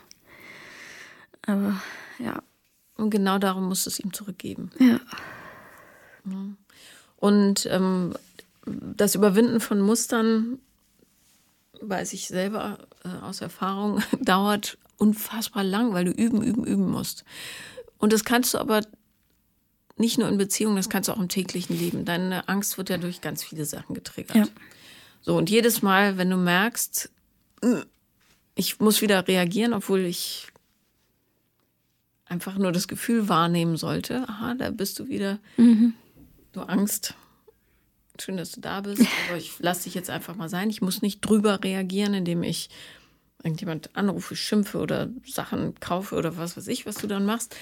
[1.47, 1.83] Aber
[2.19, 2.43] ja.
[2.97, 4.71] Und genau darum musst du es ihm zurückgeben.
[4.79, 4.99] Ja.
[7.17, 8.15] Und ähm,
[8.67, 10.59] das Überwinden von Mustern,
[11.81, 17.25] weiß ich selber äh, aus Erfahrung, dauert unfassbar lang, weil du üben, üben, üben musst.
[17.99, 18.83] Und das kannst du aber
[19.97, 22.05] nicht nur in Beziehungen, das kannst du auch im täglichen Leben.
[22.05, 24.37] Deine Angst wird ja durch ganz viele Sachen getriggert.
[24.37, 24.47] Ja.
[25.21, 27.11] So, und jedes Mal, wenn du merkst,
[28.55, 30.49] ich muss wieder reagieren, obwohl ich
[32.27, 35.95] einfach nur das Gefühl wahrnehmen sollte, aha, da bist du wieder, mhm.
[36.53, 37.15] Du Angst.
[38.21, 40.71] Schön, dass du da bist, aber ich lasse dich jetzt einfach mal sein.
[40.71, 42.71] Ich muss nicht drüber reagieren, indem ich
[43.43, 47.57] irgendjemand anrufe, schimpfe oder Sachen kaufe oder was weiß ich, was du dann machst,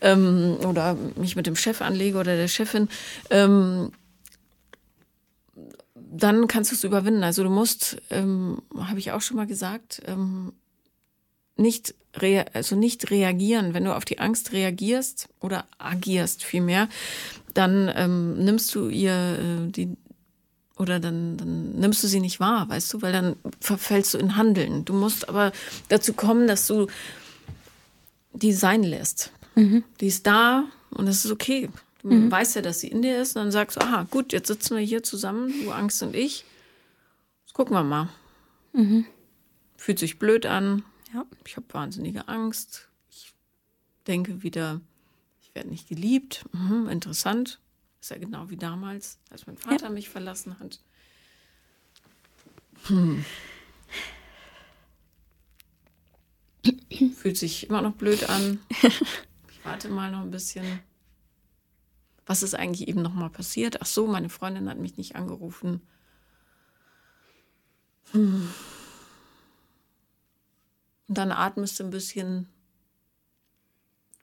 [0.00, 2.88] ähm, oder mich mit dem Chef anlege oder der Chefin,
[3.30, 3.92] ähm,
[5.94, 7.22] dann kannst du es überwinden.
[7.22, 10.52] Also du musst, ähm, habe ich auch schon mal gesagt, ähm,
[11.56, 11.94] nicht,
[12.52, 13.74] also nicht reagieren.
[13.74, 16.88] Wenn du auf die Angst reagierst oder agierst vielmehr,
[17.54, 19.96] dann ähm, nimmst du ihr äh, die
[20.78, 24.36] oder dann, dann nimmst du sie nicht wahr, weißt du, weil dann verfällst du in
[24.36, 24.84] Handeln.
[24.84, 25.52] Du musst aber
[25.88, 26.88] dazu kommen, dass du
[28.32, 29.32] die sein lässt.
[29.54, 29.84] Mhm.
[30.00, 31.68] Die ist da und das ist okay.
[32.02, 32.30] Du mhm.
[32.30, 34.76] weißt ja, dass sie in dir ist und dann sagst du, aha, gut, jetzt sitzen
[34.76, 36.44] wir hier zusammen, du Angst und ich.
[37.44, 38.08] Jetzt gucken wir mal.
[38.72, 39.04] Mhm.
[39.76, 40.84] Fühlt sich blöd an.
[41.14, 41.26] Ja.
[41.46, 42.88] Ich habe wahnsinnige Angst.
[43.10, 43.32] Ich
[44.06, 44.80] denke wieder,
[45.54, 46.44] werde nicht geliebt.
[46.52, 47.60] Mhm, interessant.
[48.00, 49.90] Ist ja genau wie damals, als mein Vater ja.
[49.90, 50.80] mich verlassen hat.
[52.84, 53.24] Hm.
[57.16, 58.58] Fühlt sich immer noch blöd an.
[59.48, 60.80] Ich warte mal noch ein bisschen.
[62.26, 63.80] Was ist eigentlich eben noch mal passiert?
[63.80, 65.80] Ach so, meine Freundin hat mich nicht angerufen.
[68.10, 68.52] Hm.
[71.06, 72.48] Und dann atmest du ein bisschen,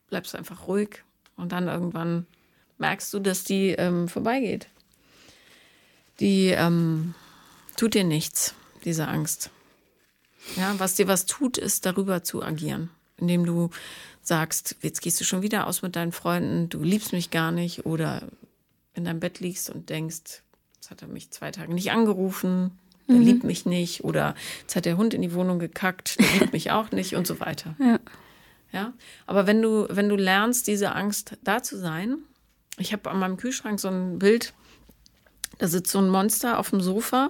[0.08, 1.06] bleibst einfach ruhig
[1.40, 2.26] und dann irgendwann
[2.78, 4.68] merkst du, dass die ähm, vorbeigeht.
[6.20, 7.14] Die ähm,
[7.76, 9.52] tut dir nichts, diese Angst.
[10.56, 13.70] Ja, was dir was tut, ist darüber zu agieren, indem du
[14.22, 17.86] sagst, jetzt gehst du schon wieder aus mit deinen Freunden, du liebst mich gar nicht
[17.86, 18.24] oder
[18.94, 20.42] in deinem Bett liegst und denkst,
[20.76, 22.72] jetzt hat er mich zwei Tage nicht angerufen,
[23.08, 23.24] der mhm.
[23.24, 26.72] liebt mich nicht oder jetzt hat der Hund in die Wohnung gekackt, der liebt mich
[26.72, 27.76] auch nicht und so weiter.
[27.80, 28.00] Ja.
[28.72, 28.94] Ja,
[29.26, 32.20] aber wenn du, wenn du lernst, diese Angst da zu sein
[32.80, 34.54] ich habe an meinem Kühlschrank so ein Bild,
[35.58, 37.30] da sitzt so ein Monster auf dem Sofa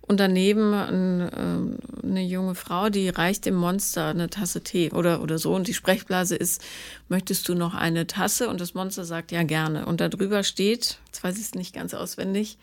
[0.00, 5.22] und daneben ein, äh, eine junge Frau, die reicht dem Monster eine Tasse Tee oder,
[5.22, 5.54] oder so.
[5.54, 6.64] Und die Sprechblase ist,
[7.08, 8.48] möchtest du noch eine Tasse?
[8.48, 9.84] Und das Monster sagt, ja, gerne.
[9.84, 12.56] Und da drüber steht, jetzt weiß ich es nicht ganz auswendig,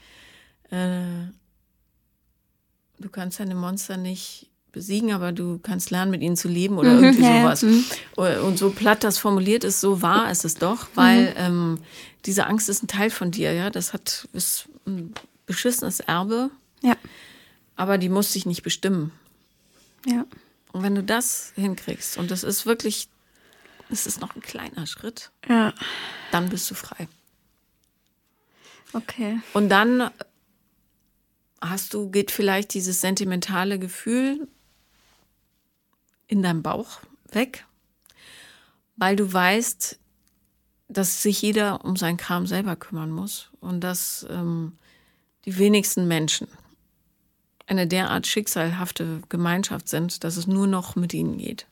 [0.71, 1.27] äh,
[2.97, 6.93] du kannst deine Monster nicht besiegen, aber du kannst lernen, mit ihnen zu leben oder
[6.93, 7.63] mhm, irgendwie ja, sowas.
[7.63, 7.85] Mhm.
[8.43, 11.37] Und so platt das formuliert ist, so wahr ist es doch, weil mhm.
[11.37, 11.79] ähm,
[12.25, 13.71] diese Angst ist ein Teil von dir, ja.
[13.71, 15.13] Das hat ist ein
[15.47, 16.51] beschissenes Erbe.
[16.81, 16.95] Ja.
[17.75, 19.11] Aber die muss sich nicht bestimmen.
[20.05, 20.25] Ja.
[20.71, 23.07] Und wenn du das hinkriegst, und das ist wirklich,
[23.89, 25.73] es ist noch ein kleiner Schritt, ja.
[26.31, 27.07] dann bist du frei.
[28.93, 29.39] Okay.
[29.53, 30.09] Und dann
[31.61, 34.47] hast du, geht vielleicht dieses sentimentale Gefühl
[36.27, 36.99] in deinem Bauch
[37.31, 37.65] weg,
[38.95, 39.99] weil du weißt,
[40.87, 44.77] dass sich jeder um seinen Kram selber kümmern muss und dass ähm,
[45.45, 46.47] die wenigsten Menschen
[47.67, 51.65] eine derart schicksalhafte Gemeinschaft sind, dass es nur noch mit ihnen geht.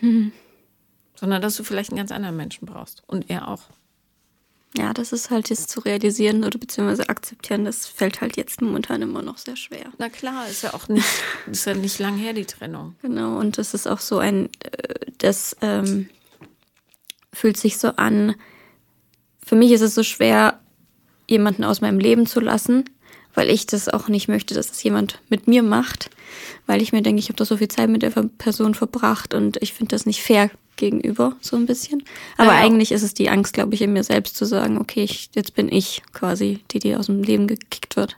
[0.00, 0.32] Mhm.
[1.14, 3.64] Sondern dass du vielleicht einen ganz anderen Menschen brauchst und er auch.
[4.74, 9.02] Ja, das ist halt jetzt zu realisieren oder beziehungsweise akzeptieren, das fällt halt jetzt momentan
[9.02, 9.92] immer noch sehr schwer.
[9.98, 11.06] Na klar, ist ja auch nicht,
[11.50, 12.94] ist ja nicht lang her, die Trennung.
[13.02, 16.08] Genau, und das ist auch so ein, äh, das ähm,
[17.34, 18.34] fühlt sich so an.
[19.44, 20.58] Für mich ist es so schwer,
[21.28, 22.84] jemanden aus meinem Leben zu lassen,
[23.34, 26.10] weil ich das auch nicht möchte, dass das jemand mit mir macht,
[26.66, 29.58] weil ich mir denke, ich habe da so viel Zeit mit der Person verbracht und
[29.62, 32.02] ich finde das nicht fair gegenüber, so ein bisschen.
[32.36, 32.64] Aber naja.
[32.64, 35.54] eigentlich ist es die Angst, glaube ich, in mir selbst zu sagen, okay, ich, jetzt
[35.54, 38.16] bin ich quasi die, die aus dem Leben gekickt wird.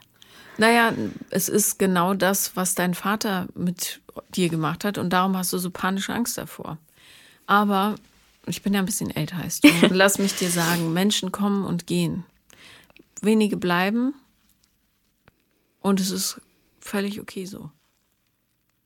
[0.57, 0.93] Naja,
[1.29, 5.57] es ist genau das, was dein Vater mit dir gemacht hat und darum hast du
[5.57, 6.77] so panische Angst davor.
[7.45, 7.95] Aber
[8.47, 9.69] ich bin ja ein bisschen älter, heißt du.
[9.89, 12.23] Lass mich dir sagen, Menschen kommen und gehen.
[13.21, 14.13] Wenige bleiben
[15.81, 16.39] und es ist
[16.79, 17.69] völlig okay so.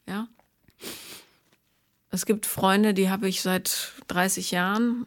[0.08, 0.28] Ja?
[2.12, 5.06] Es gibt Freunde, die habe ich seit 30 Jahren,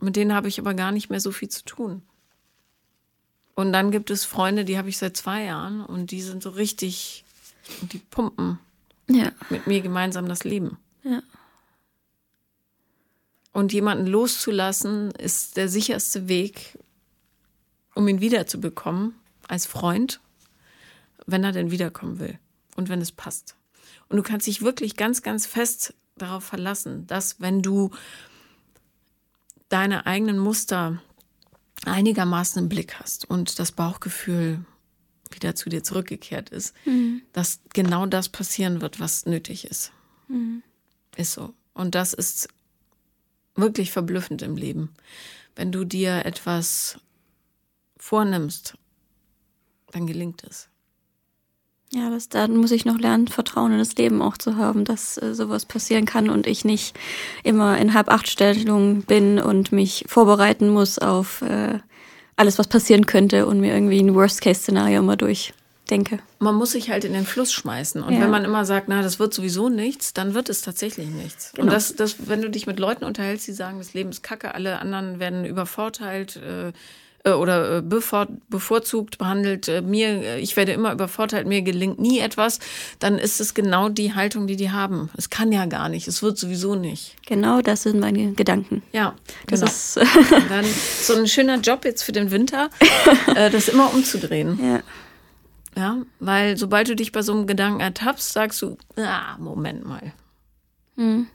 [0.00, 2.02] mit denen habe ich aber gar nicht mehr so viel zu tun.
[3.54, 6.50] Und dann gibt es Freunde, die habe ich seit zwei Jahren und die sind so
[6.50, 7.24] richtig,
[7.92, 8.58] die pumpen
[9.08, 9.30] ja.
[9.48, 10.76] mit mir gemeinsam das Leben.
[11.04, 11.22] Ja.
[13.52, 16.76] Und jemanden loszulassen, ist der sicherste Weg,
[17.94, 19.14] um ihn wiederzubekommen
[19.46, 20.20] als Freund,
[21.26, 22.40] wenn er denn wiederkommen will
[22.74, 23.54] und wenn es passt.
[24.08, 27.90] Und du kannst dich wirklich ganz, ganz fest darauf verlassen, dass wenn du
[29.68, 31.02] deine eigenen Muster
[31.84, 34.64] einigermaßen im Blick hast und das Bauchgefühl
[35.30, 37.22] wieder zu dir zurückgekehrt ist, mhm.
[37.32, 39.92] dass genau das passieren wird, was nötig ist.
[40.28, 40.62] Mhm.
[41.16, 41.52] Ist so.
[41.72, 42.48] Und das ist
[43.56, 44.94] wirklich verblüffend im Leben.
[45.56, 46.98] Wenn du dir etwas
[47.96, 48.76] vornimmst,
[49.92, 50.68] dann gelingt es.
[51.94, 55.16] Ja, das, da muss ich noch lernen, Vertrauen in das Leben auch zu haben, dass
[55.16, 56.96] äh, sowas passieren kann und ich nicht
[57.44, 61.78] immer in Halb-Acht-Stellung bin und mich vorbereiten muss auf äh,
[62.34, 66.18] alles, was passieren könnte und mir irgendwie ein Worst-Case-Szenario immer durchdenke.
[66.40, 68.02] Man muss sich halt in den Fluss schmeißen.
[68.02, 68.20] Und ja.
[68.22, 71.52] wenn man immer sagt, na, das wird sowieso nichts, dann wird es tatsächlich nichts.
[71.52, 71.66] Genau.
[71.66, 74.52] Und das, das, wenn du dich mit Leuten unterhältst, die sagen, das Leben ist kacke,
[74.56, 76.72] alle anderen werden übervorteilt, äh,
[77.32, 82.58] oder äh, bevor, bevorzugt behandelt, äh, mir, ich werde immer übervorteilt, mir gelingt nie etwas,
[82.98, 85.08] dann ist es genau die Haltung, die die haben.
[85.16, 87.16] Es kann ja gar nicht, es wird sowieso nicht.
[87.26, 88.82] Genau, das sind meine Gedanken.
[88.92, 89.14] Ja,
[89.46, 89.72] das genau.
[89.72, 89.96] ist
[90.50, 90.66] dann
[91.00, 92.68] so ein schöner Job jetzt für den Winter,
[93.34, 94.58] das immer umzudrehen.
[94.62, 94.82] Ja.
[95.76, 100.12] Ja, weil sobald du dich bei so einem Gedanken ertappst, sagst du, ah, Moment mal.
[100.94, 101.26] Mhm.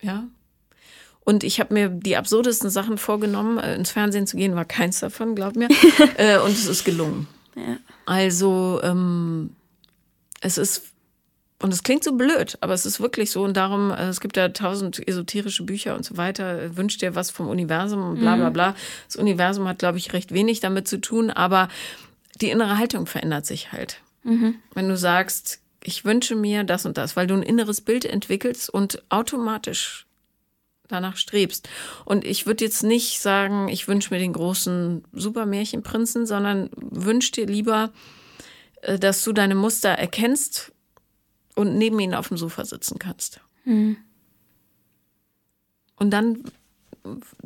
[0.00, 0.24] Ja,
[1.28, 3.58] und ich habe mir die absurdesten Sachen vorgenommen.
[3.58, 5.68] Äh, ins Fernsehen zu gehen war keins davon, glaub mir.
[6.16, 7.28] äh, und es ist gelungen.
[7.54, 7.76] Ja.
[8.06, 9.50] Also ähm,
[10.40, 10.84] es ist
[11.60, 13.42] und es klingt so blöd, aber es ist wirklich so.
[13.44, 16.74] Und darum, äh, es gibt ja tausend esoterische Bücher und so weiter.
[16.78, 18.54] Wünscht dir was vom Universum und bla bla mhm.
[18.54, 18.74] bla.
[19.06, 21.68] Das Universum hat, glaube ich, recht wenig damit zu tun, aber
[22.40, 24.00] die innere Haltung verändert sich halt.
[24.24, 24.54] Mhm.
[24.72, 28.70] Wenn du sagst, ich wünsche mir das und das, weil du ein inneres Bild entwickelst
[28.70, 30.06] und automatisch
[30.88, 31.68] danach strebst.
[32.04, 37.46] Und ich würde jetzt nicht sagen, ich wünsche mir den großen Supermärchenprinzen, sondern wünsch dir
[37.46, 37.92] lieber,
[38.82, 40.72] äh, dass du deine Muster erkennst
[41.54, 43.40] und neben ihnen auf dem Sofa sitzen kannst.
[43.64, 43.98] Mhm.
[45.96, 46.44] Und dann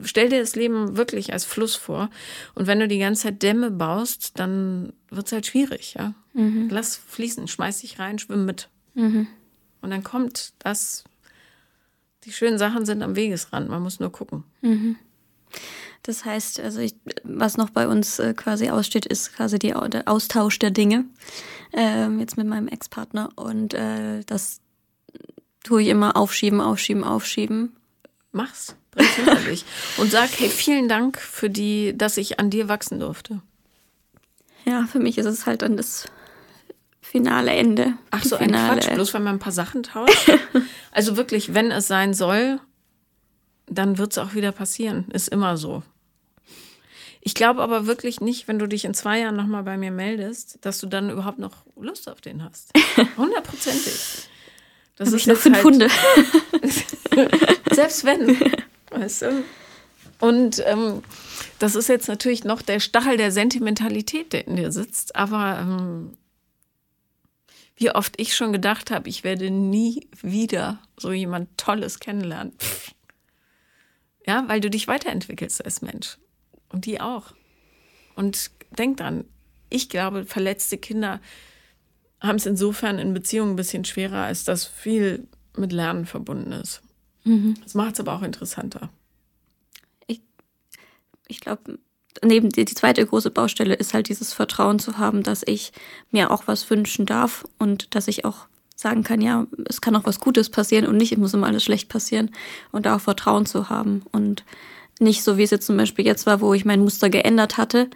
[0.02, 2.10] stell dir das Leben wirklich als Fluss vor.
[2.54, 6.14] Und wenn du die ganze Zeit Dämme baust, dann wird es halt schwierig, ja.
[6.32, 6.68] Mhm.
[6.70, 8.68] Lass fließen, schmeiß dich rein, schwimm mit.
[8.94, 9.26] Mhm.
[9.80, 11.04] Und dann kommt das,
[12.24, 14.44] die schönen Sachen sind am Wegesrand, man muss nur gucken.
[14.60, 14.96] Mhm.
[16.02, 20.08] Das heißt, also ich, was noch bei uns äh, quasi aussteht, ist quasi die, der
[20.08, 21.04] Austausch der Dinge.
[21.72, 23.30] Ähm, jetzt mit meinem Ex-Partner.
[23.36, 24.60] Und äh, das
[25.62, 27.76] tue ich immer aufschieben, aufschieben, aufschieben.
[28.32, 28.74] Mach's.
[28.90, 29.64] Bring's hinter dich.
[29.96, 33.40] Und sag, hey, vielen Dank für die, dass ich an dir wachsen durfte.
[34.64, 36.06] Ja, für mich ist es halt dann das
[37.12, 37.92] finale Ende.
[38.10, 38.72] Ach so, finale.
[38.72, 40.30] ein Quatsch, bloß weil man ein paar Sachen tauscht.
[40.92, 42.58] also wirklich, wenn es sein soll,
[43.66, 45.06] dann wird es auch wieder passieren.
[45.12, 45.82] Ist immer so.
[47.20, 50.58] Ich glaube aber wirklich nicht, wenn du dich in zwei Jahren nochmal bei mir meldest,
[50.62, 52.72] dass du dann überhaupt noch Lust auf den hast.
[53.16, 54.28] Hundertprozentig.
[54.96, 55.88] Das Hab ist ich noch fünf halt, Hunde.
[57.72, 58.40] selbst wenn.
[58.90, 59.44] Weißt du?
[60.18, 61.02] Und ähm,
[61.58, 65.14] das ist jetzt natürlich noch der Stachel der Sentimentalität, der in dir sitzt.
[65.14, 66.16] Aber ähm,
[67.76, 72.52] wie oft ich schon gedacht habe, ich werde nie wieder so jemand Tolles kennenlernen.
[74.26, 76.18] Ja, weil du dich weiterentwickelst als Mensch.
[76.68, 77.34] Und die auch.
[78.14, 79.24] Und denk dran,
[79.68, 81.20] ich glaube, verletzte Kinder
[82.20, 86.82] haben es insofern in Beziehungen ein bisschen schwerer, als dass viel mit Lernen verbunden ist.
[87.24, 87.54] Mhm.
[87.62, 88.90] Das macht es aber auch interessanter.
[90.06, 90.22] Ich,
[91.26, 91.78] ich glaube,
[92.22, 95.72] neben die, die zweite große Baustelle ist halt dieses Vertrauen zu haben, dass ich
[96.10, 98.46] mir auch was wünschen darf und dass ich auch
[98.76, 101.64] sagen kann, ja, es kann auch was Gutes passieren und nicht, es muss immer alles
[101.64, 102.30] schlecht passieren
[102.72, 104.44] und da auch Vertrauen zu haben und
[104.98, 107.88] nicht so, wie es jetzt zum Beispiel jetzt war, wo ich mein Muster geändert hatte,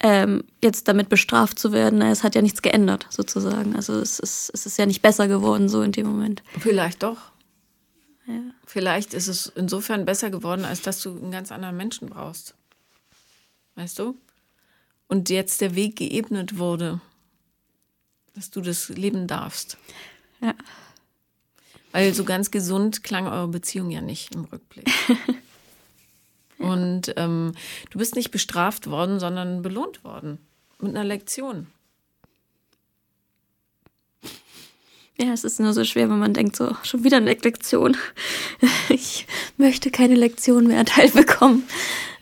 [0.00, 2.02] ähm, jetzt damit bestraft zu werden.
[2.02, 3.76] Es hat ja nichts geändert, sozusagen.
[3.76, 6.42] Also es ist, es ist ja nicht besser geworden so in dem Moment.
[6.58, 7.18] Vielleicht doch.
[8.26, 8.40] Ja.
[8.66, 12.54] Vielleicht ist es insofern besser geworden, als dass du einen ganz anderen Menschen brauchst.
[13.74, 14.16] Weißt du?
[15.08, 17.00] Und jetzt der Weg geebnet wurde,
[18.34, 19.76] dass du das leben darfst.
[20.40, 20.54] Ja.
[21.92, 24.88] Weil so ganz gesund klang eure Beziehung ja nicht im Rückblick.
[26.58, 27.52] Und ähm,
[27.90, 30.38] du bist nicht bestraft worden, sondern belohnt worden.
[30.78, 31.66] Mit einer Lektion.
[35.20, 37.96] Ja, es ist nur so schwer, wenn man denkt, so, schon wieder eine Lektion.
[38.88, 41.64] Ich möchte keine Lektion mehr erteilt bekommen.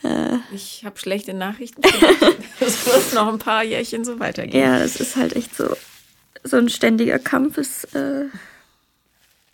[0.02, 1.82] Äh, ich habe schlechte Nachrichten.
[2.60, 4.62] Es wird noch ein paar Jährchen so weitergehen.
[4.62, 5.74] Ja, es ist halt echt so,
[6.44, 7.56] so ein ständiger Kampf.
[7.58, 8.26] Ist, äh,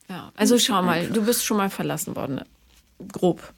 [0.08, 2.42] ja, also schau mal, du bist schon mal verlassen worden.
[3.12, 3.52] Grob.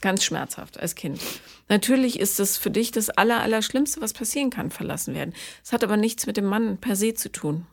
[0.00, 1.20] Ganz schmerzhaft als Kind.
[1.68, 5.34] Natürlich ist es für dich das Aller, Allerschlimmste, was passieren kann, verlassen werden.
[5.64, 7.66] Es hat aber nichts mit dem Mann per se zu tun.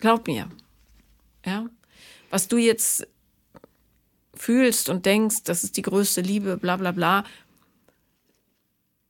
[0.00, 0.48] Glaub mir.
[1.44, 1.66] Ja.
[2.30, 3.06] Was du jetzt
[4.34, 7.24] fühlst und denkst, das ist die größte Liebe, bla bla bla.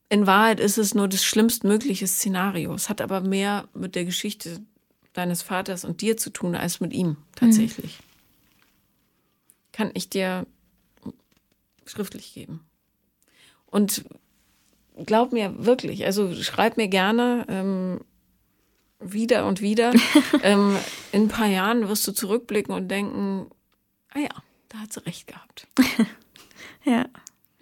[0.08, 2.74] In Wahrheit ist es nur das schlimmstmögliche Szenario.
[2.74, 4.60] Es hat aber mehr mit der Geschichte
[5.12, 7.98] deines Vaters und dir zu tun als mit ihm tatsächlich.
[7.98, 8.04] Mhm.
[9.72, 10.46] Kann ich dir
[11.86, 12.60] schriftlich geben.
[13.66, 14.04] Und
[15.04, 18.00] glaub mir wirklich, also schreib mir gerne ähm,
[19.00, 19.92] wieder und wieder.
[20.42, 20.76] ähm,
[21.12, 23.46] in ein paar Jahren wirst du zurückblicken und denken,
[24.14, 24.30] ah ja,
[24.68, 25.66] da hat sie recht gehabt.
[26.84, 27.06] ja,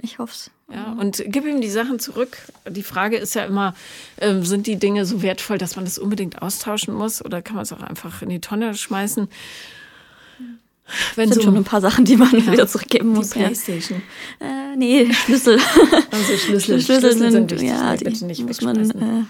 [0.01, 0.51] ich hoffe es.
[0.72, 2.39] Ja, und gib ihm die Sachen zurück.
[2.66, 3.74] Die Frage ist ja immer,
[4.16, 7.64] äh, sind die Dinge so wertvoll, dass man das unbedingt austauschen muss oder kann man
[7.64, 9.28] es auch einfach in die Tonne schmeißen?
[11.14, 13.30] Wenn sind so schon ein paar Sachen, die man ja, wieder zurückgeben muss.
[13.30, 14.03] Die Playstation.
[14.41, 14.72] Ja.
[14.72, 15.59] Äh, nee, Schlüssel.
[16.11, 16.80] Also Schlüssel.
[16.80, 18.91] Schlüssel, Schlüssel sind, sind wichtig, ja, die bitte nicht muss man.
[18.91, 19.24] Äh,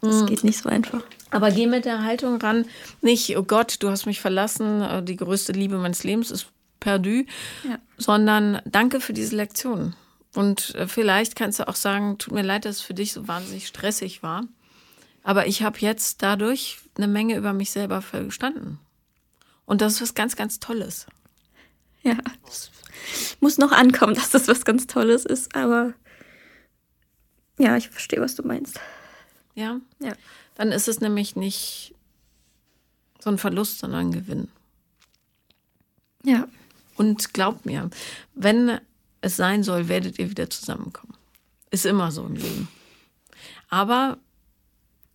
[0.00, 0.26] das hm.
[0.26, 1.02] geht nicht so einfach.
[1.30, 2.66] Aber geh mit der Haltung ran,
[3.02, 6.46] nicht, oh Gott, du hast mich verlassen, äh, die größte Liebe meines Lebens ist
[6.80, 7.24] perdu,
[7.64, 7.78] ja.
[7.96, 9.94] sondern danke für diese Lektion.
[10.34, 13.26] Und äh, vielleicht kannst du auch sagen, tut mir leid, dass es für dich so
[13.26, 14.44] wahnsinnig stressig war.
[15.22, 18.78] Aber ich habe jetzt dadurch eine Menge über mich selber verstanden.
[19.64, 21.06] Und das ist was ganz, ganz Tolles.
[22.02, 22.16] Ja,
[22.46, 22.70] es
[23.40, 25.94] muss noch ankommen, dass das was ganz Tolles ist, aber
[27.58, 28.78] ja, ich verstehe, was du meinst.
[29.56, 29.80] Ja?
[29.98, 30.12] Ja.
[30.54, 31.94] Dann ist es nämlich nicht
[33.18, 34.48] so ein Verlust, sondern ein Gewinn.
[36.22, 36.46] Ja.
[36.96, 37.90] Und glaubt mir,
[38.34, 38.80] wenn
[39.20, 41.14] es sein soll, werdet ihr wieder zusammenkommen.
[41.70, 42.68] Ist immer so im Leben.
[43.68, 44.18] Aber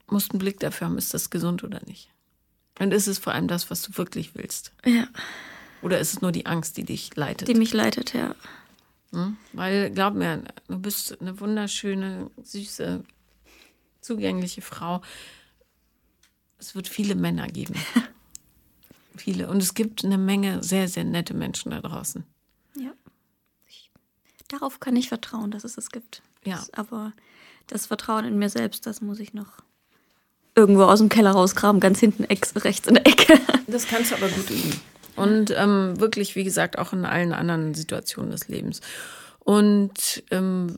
[0.08, 2.10] musst einen Blick dafür haben, ist das gesund oder nicht.
[2.80, 4.74] Und ist es vor allem das, was du wirklich willst?
[4.86, 5.08] Ja.
[5.82, 7.48] Oder ist es nur die Angst, die dich leitet?
[7.48, 8.36] Die mich leitet, ja.
[9.12, 9.38] Hm?
[9.54, 13.04] Weil, glaub mir, du bist eine wunderschöne, süße,
[14.02, 15.02] zugängliche Frau.
[16.58, 17.76] Es wird viele Männer geben.
[19.16, 19.47] viele.
[19.49, 22.24] Und es gibt eine Menge sehr, sehr nette Menschen da draußen.
[22.76, 22.91] Ja.
[23.68, 23.91] Ich,
[24.47, 26.22] darauf kann ich vertrauen, dass es es gibt.
[26.43, 26.58] Ja.
[26.58, 27.14] Das, aber
[27.68, 29.64] das Vertrauen in mir selbst, das muss ich noch
[30.56, 33.39] irgendwo aus dem Keller rausgraben, ganz hinten rechts in der Ecke.
[33.68, 34.82] Das kannst du aber gut üben.
[35.16, 38.82] Und ähm, wirklich, wie gesagt, auch in allen anderen Situationen des Lebens.
[39.44, 40.78] Und ähm,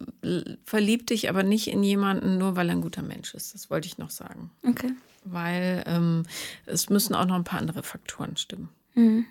[0.65, 3.53] verlieb dich aber nicht in jemanden, nur weil er ein guter Mensch ist.
[3.53, 4.51] Das wollte ich noch sagen.
[4.65, 4.93] Okay.
[5.25, 6.23] Weil ähm,
[6.65, 8.69] es müssen auch noch ein paar andere Faktoren stimmen.
[8.95, 9.25] Mhm.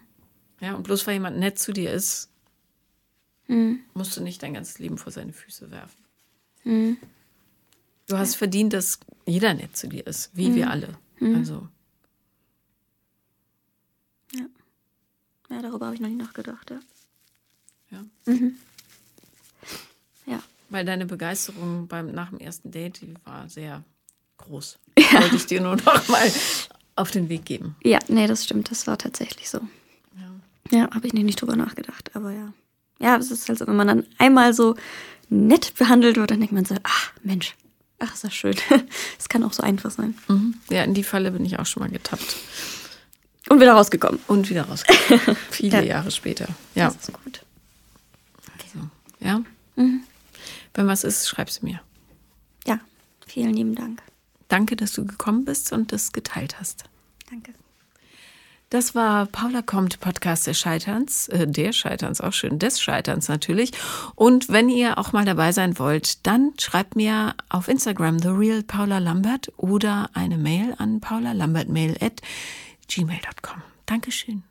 [0.61, 2.29] Ja, und bloß weil jemand nett zu dir ist,
[3.49, 3.81] mhm.
[3.95, 6.05] musst du nicht dein ganzes Leben vor seine Füße werfen.
[6.65, 6.99] Mhm.
[8.09, 10.55] Du hast verdient, dass jeder nett zu dir ist, wie mhm.
[10.57, 10.89] wir alle.
[11.21, 11.35] Mhm.
[11.37, 11.69] Also.
[14.35, 14.45] Ja.
[15.49, 16.81] Ja, darüber habe ich noch nie nachgedacht, ja.
[17.91, 18.05] Ja.
[18.27, 18.57] Mhm.
[20.73, 23.85] Weil deine Begeisterung beim, nach dem ersten Date, die war sehr
[24.39, 24.79] groß.
[24.99, 25.21] Ja.
[25.21, 26.33] Wollte ich dir nur noch mal
[26.97, 27.77] auf den Weg geben.
[27.83, 28.71] Ja, nee, das stimmt.
[28.71, 29.61] Das war tatsächlich so.
[30.71, 32.53] Ja, ja habe ich nicht, nicht drüber nachgedacht, aber ja.
[32.99, 34.77] Ja, es ist halt so, wenn man dann einmal so
[35.29, 37.55] nett behandelt wird, dann denkt man so, ach Mensch,
[37.99, 38.55] ach, ist das schön.
[39.19, 40.15] Es kann auch so einfach sein.
[40.29, 40.55] Mhm.
[40.71, 42.37] Ja, in die Falle bin ich auch schon mal getappt.
[43.49, 44.21] Und wieder rausgekommen.
[44.29, 45.37] Und wieder rausgekommen.
[45.51, 45.83] Viele ja.
[45.83, 46.49] Jahre später.
[46.75, 46.87] Ja.
[46.87, 47.45] Das ist gut.
[48.55, 48.67] Okay.
[48.75, 48.89] Also,
[49.21, 49.43] ja?
[49.77, 50.05] Mhm.
[50.75, 51.81] Wenn was ist, schreib sie mir.
[52.67, 52.81] Ja,
[53.27, 54.03] vielen lieben Dank.
[54.49, 56.85] Danke, dass du gekommen bist und das geteilt hast.
[57.31, 57.53] Danke.
[58.73, 63.73] Das war Paula kommt, Podcast des Scheiterns, äh, der Scheiterns, auch schön, des Scheiterns natürlich.
[64.15, 68.63] Und wenn ihr auch mal dabei sein wollt, dann schreibt mir auf Instagram The Real
[68.63, 72.23] Paula Lambert oder eine Mail an paulalambertmail at
[72.89, 73.61] gmail.com.
[73.85, 74.43] Dankeschön.